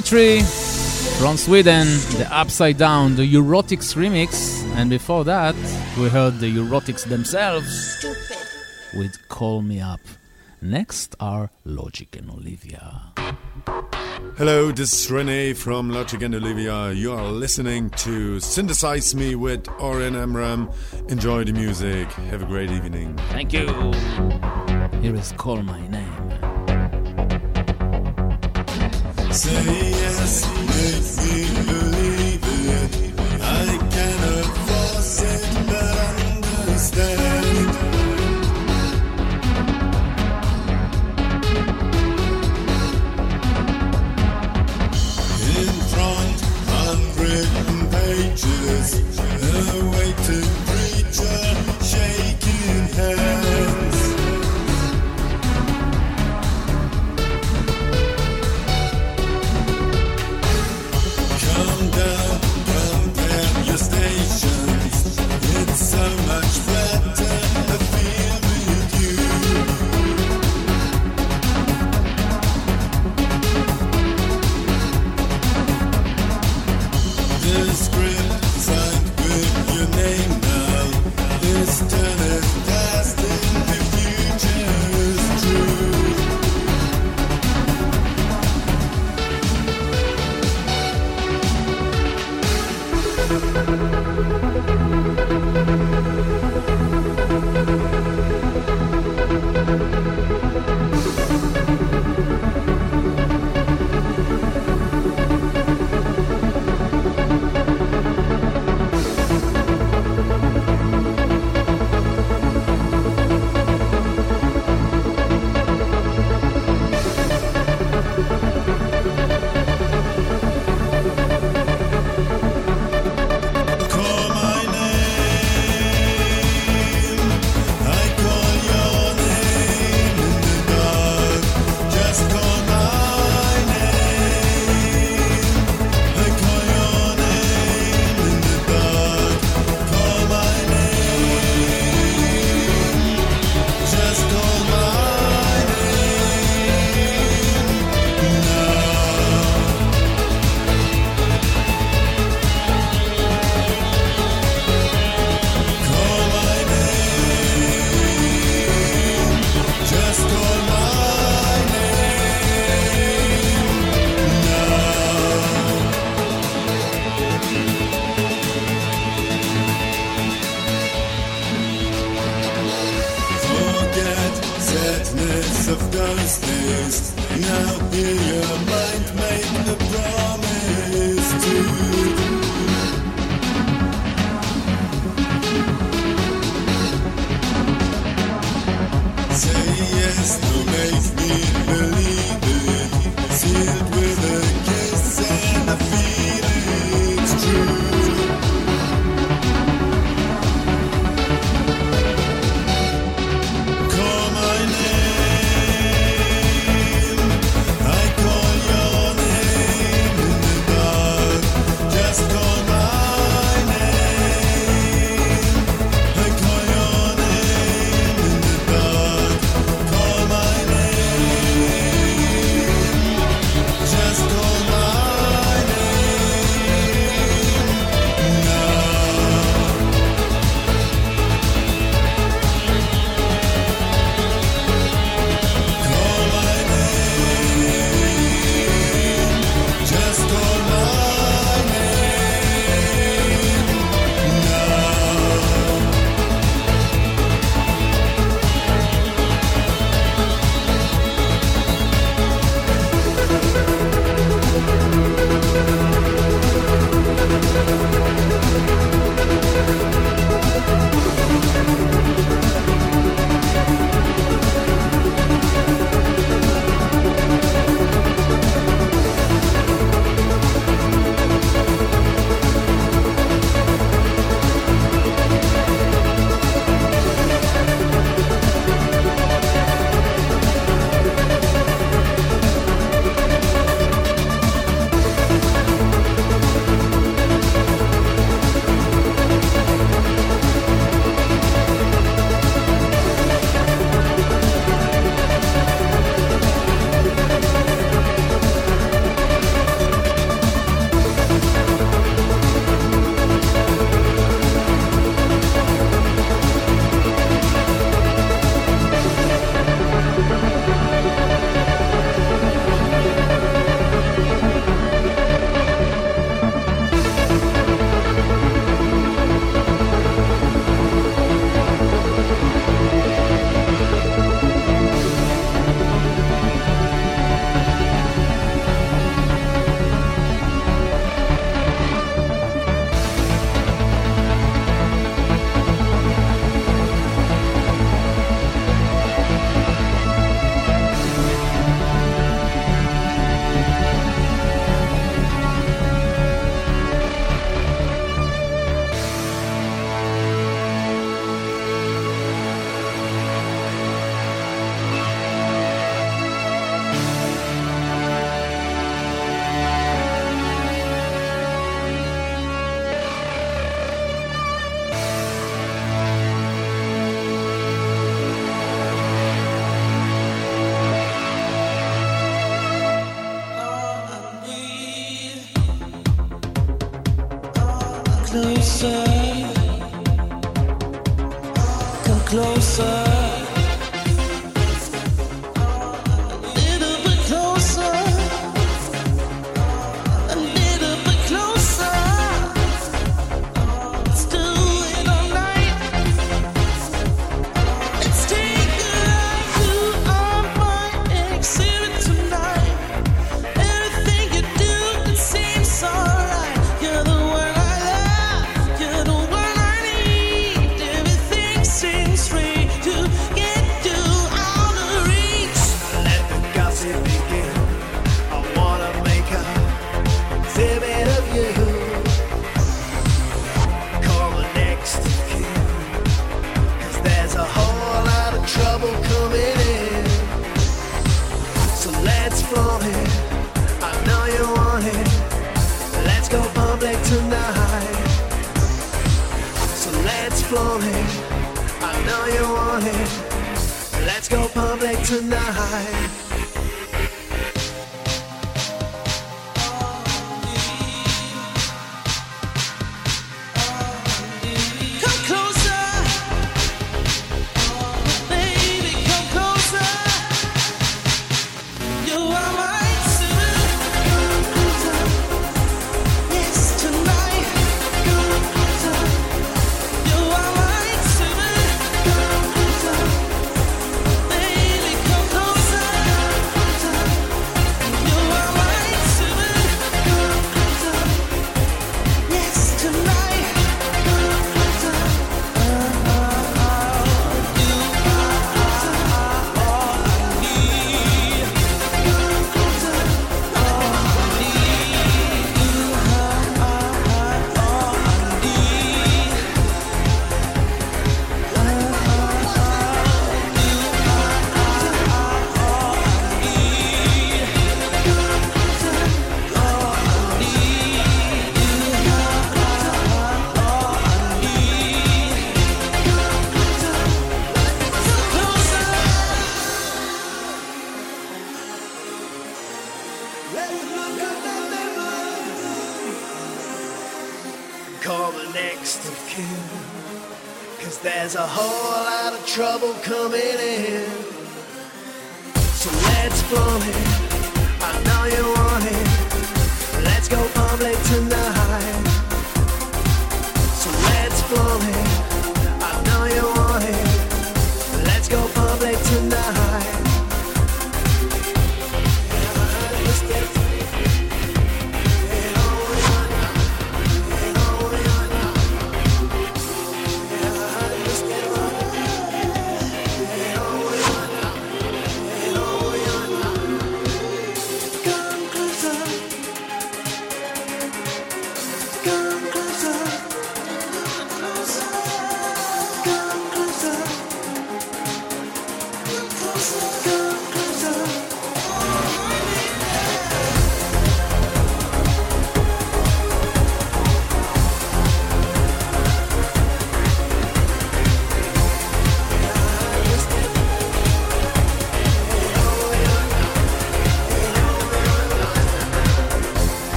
[0.00, 0.40] Geometry
[1.18, 1.86] from Sweden,
[2.16, 5.54] the Upside Down, the Eurotics remix, and before that,
[5.98, 8.38] we heard the Eurotics themselves Stupid.
[8.96, 10.00] with Call Me Up.
[10.62, 13.12] Next are Logic and Olivia.
[14.38, 16.92] Hello, this is Rene from Logic and Olivia.
[16.92, 20.70] You are listening to Synthesize Me with Oren Amram.
[21.08, 22.10] Enjoy the music.
[22.30, 23.16] Have a great evening.
[23.28, 23.66] Thank you.
[25.02, 25.79] Here is Call Me
[29.50, 30.59] say yes.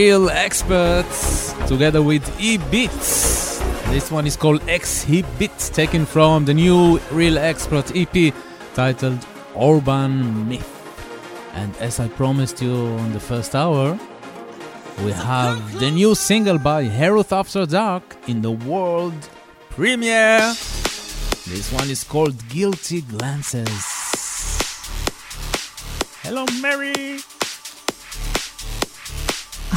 [0.00, 3.58] Real Experts together with E Beats.
[3.92, 8.32] This one is called X E Beats, taken from the new Real Expert EP
[8.72, 9.20] titled
[9.54, 10.72] Urban Myth.
[11.52, 13.98] And as I promised you on the first hour,
[15.04, 19.20] we have the new single by Herhuth AfterDark in the world
[19.68, 20.54] premiere.
[21.44, 23.84] This one is called Guilty Glances.
[26.22, 27.20] Hello, Mary!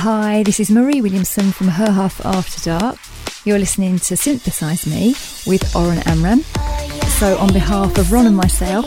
[0.03, 3.45] Hi, this is Marie Williamson from Herhuth AfterDark.
[3.45, 5.15] You're listening to Synthesize Me
[5.47, 6.41] with Oren Amram.
[7.19, 8.85] So, on behalf of Ron and myself,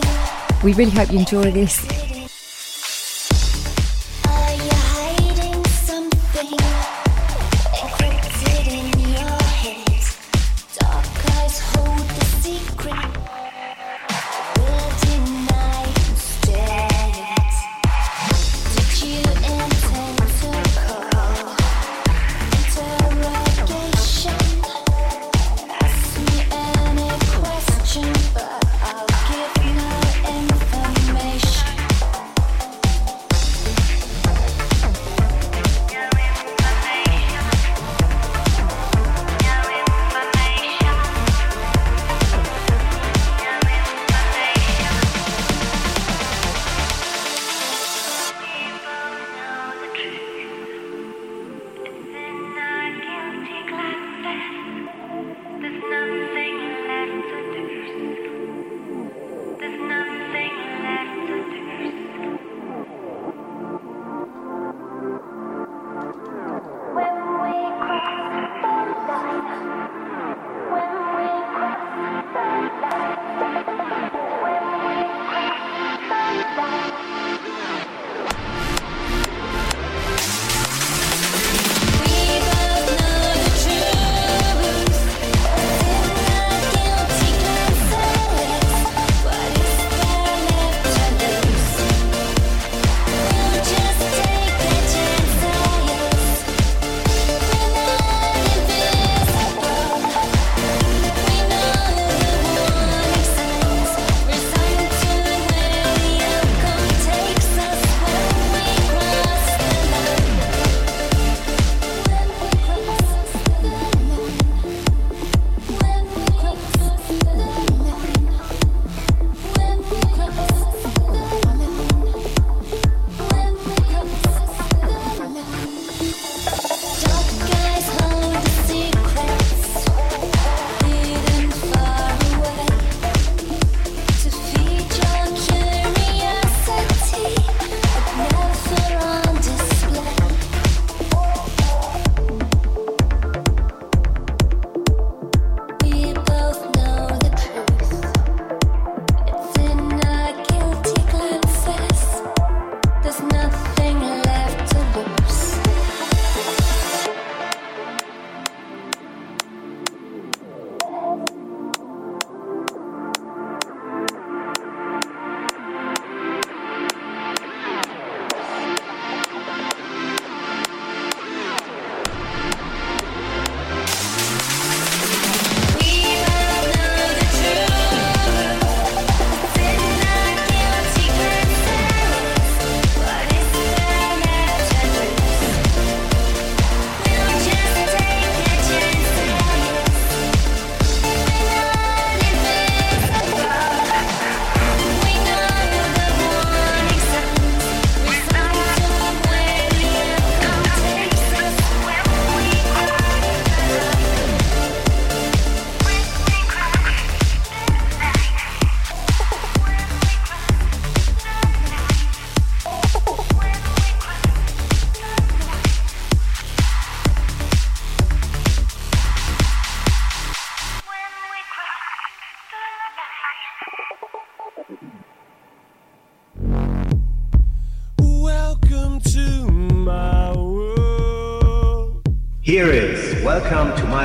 [0.63, 1.81] we really hope you enjoy this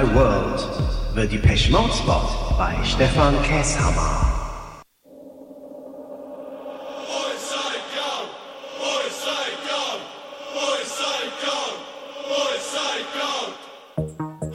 [0.02, 4.32] My World, the Depeche Mode spot by Stefan Kesshammer.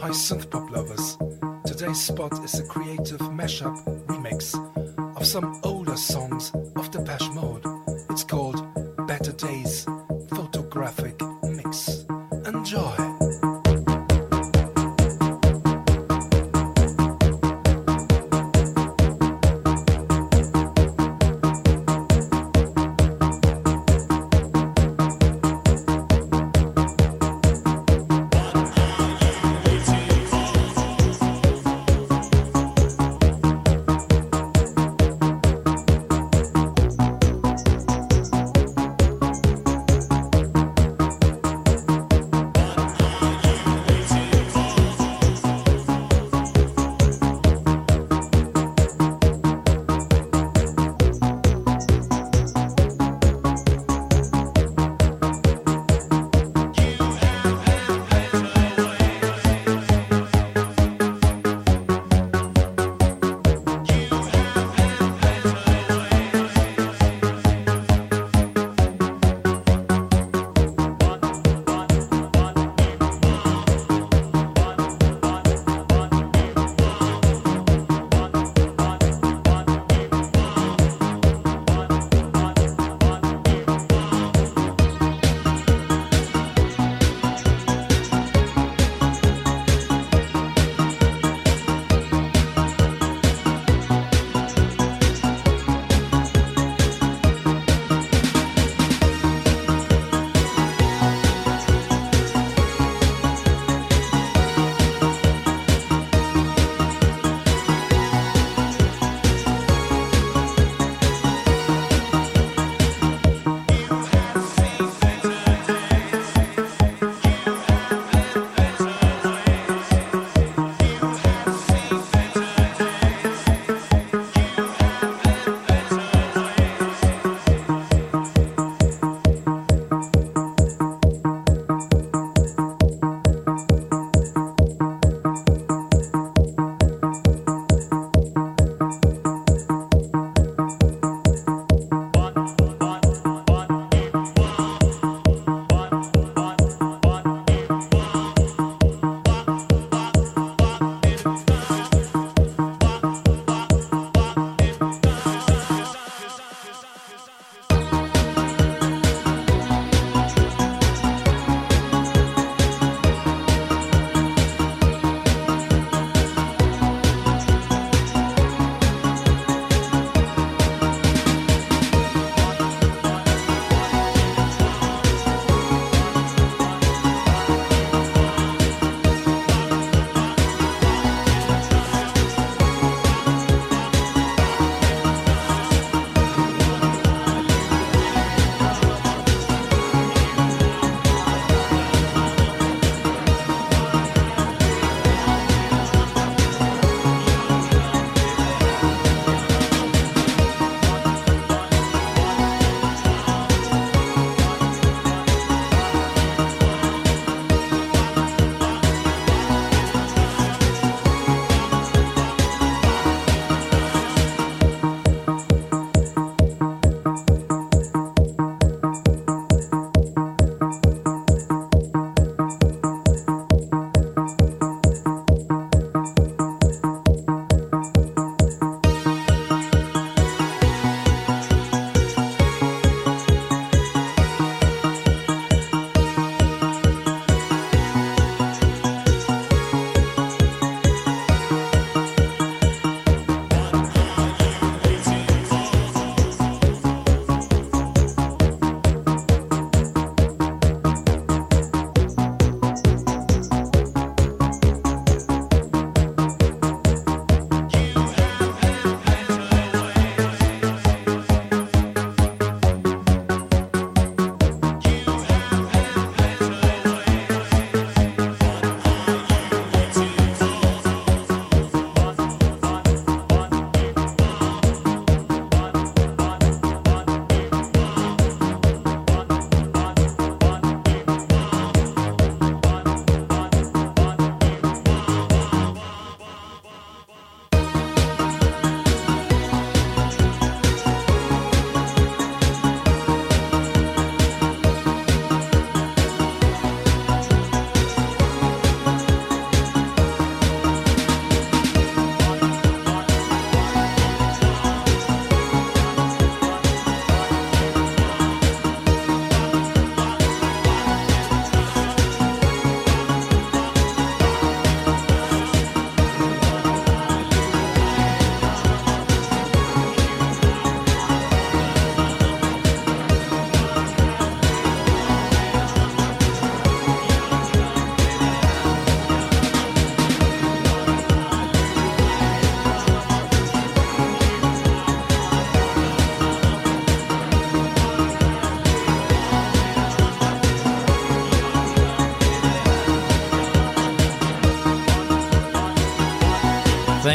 [0.01, 1.16] Hi, synthpop lovers.
[1.64, 3.95] Today's spot is a creative mashup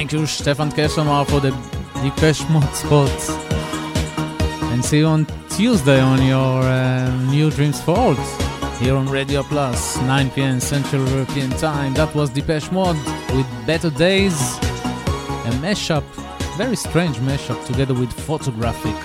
[0.02, 1.52] Thank you, Stefan Keshamar, for the
[2.02, 3.30] Depeche Mode spot.
[4.74, 8.16] And see you on Tuesday on your uh, New Dreams for
[8.80, 10.60] here on Radio Plus, 9 p.m.
[10.60, 11.94] Central European Time.
[11.94, 12.98] That was Depeche Mode
[13.36, 14.34] with Better Days,
[15.46, 16.04] a mashup,
[16.58, 18.98] very strange mashup together with Photographic.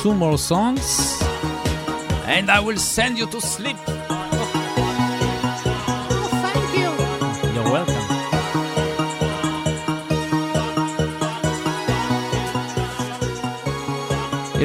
[0.00, 1.20] Two more songs,
[2.26, 3.95] and I will send you to sleep.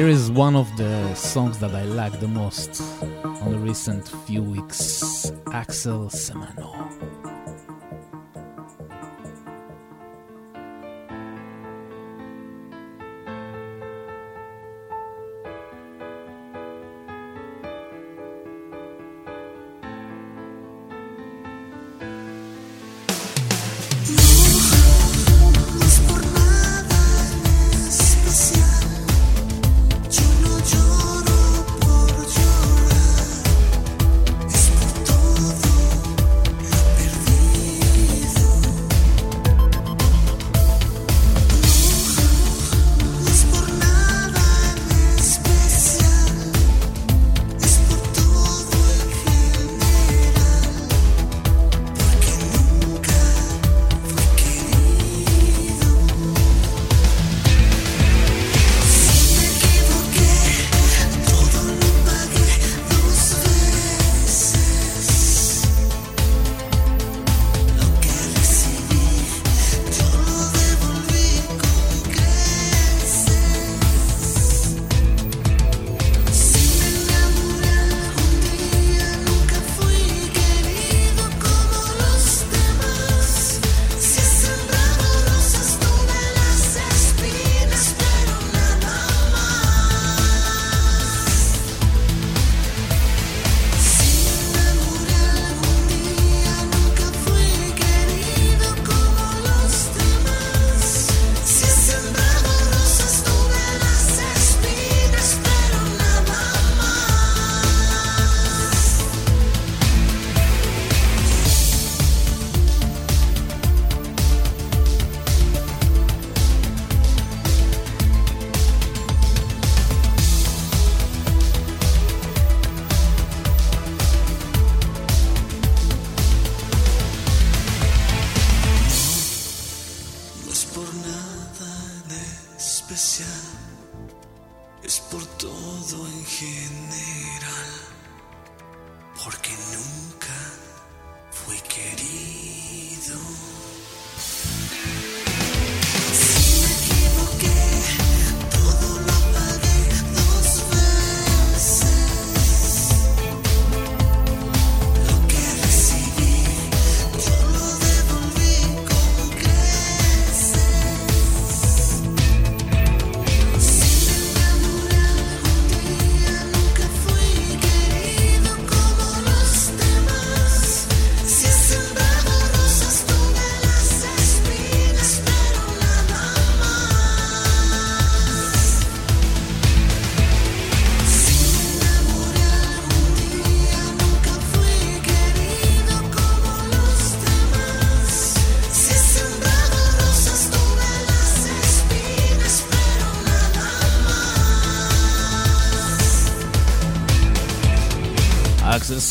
[0.02, 2.82] Here is one of the songs that I like the most
[3.22, 7.11] on the recent few weeks Axel Semano.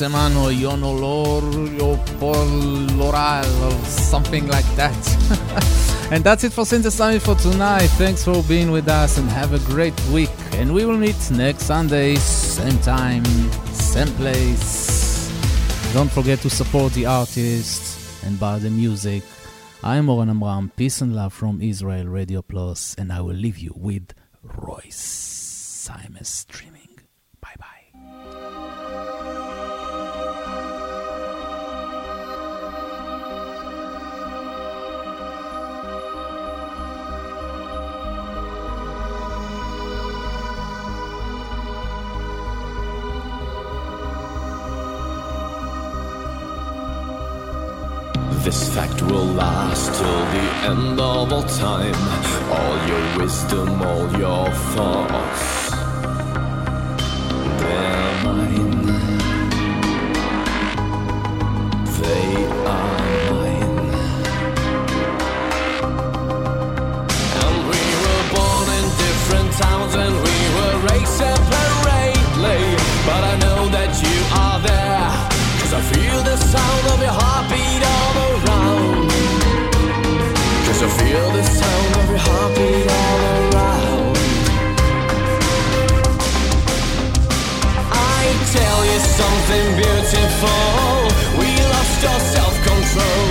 [0.02, 1.44] Semano, Yon Olor,
[1.78, 4.98] Yopol Loral, or something like that.
[6.12, 7.86] and that's it for Synthesize for tonight.
[8.00, 10.32] Thanks for being with us and have a great week.
[10.54, 13.24] And we will meet next Sunday, same time,
[13.74, 15.30] same place.
[15.94, 19.22] Don't forget to support the artists and buy the music.
[19.84, 20.72] I'm Oren Amram.
[20.76, 24.16] Peace and love from Israel Radio Plus, and I will leave you with
[48.44, 51.94] This fact will last till the end of all time.
[52.50, 55.61] All your wisdom, all your thoughts,
[89.52, 91.40] something beautiful.
[91.40, 93.31] We lost our self-control.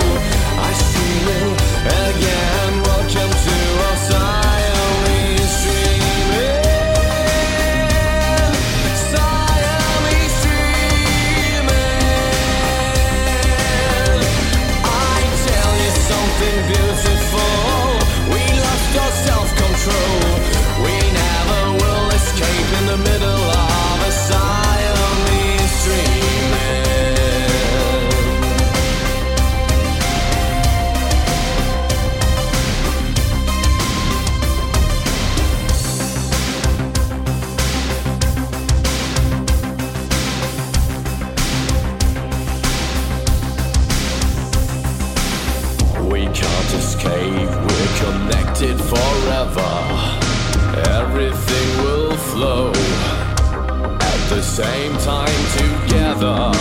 [54.51, 56.51] same time together.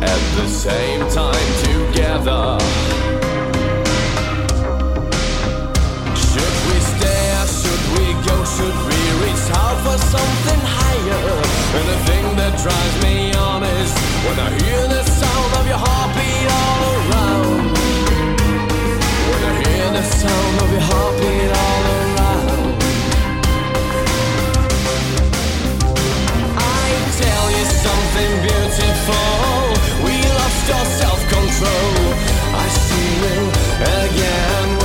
[0.00, 2.56] At the same time together.
[6.16, 7.44] Should we stare?
[7.60, 8.36] Should we go?
[8.54, 11.28] Should we reach out for something higher?
[11.76, 13.92] And the thing that drives me on is
[14.24, 17.76] when I hear the sound of your heartbeat all around.
[19.28, 22.11] When I hear the sound of your heartbeat all around.
[27.88, 29.60] something beautiful.
[30.06, 31.94] We lost our self control.
[32.54, 33.38] I see you
[34.04, 34.81] again.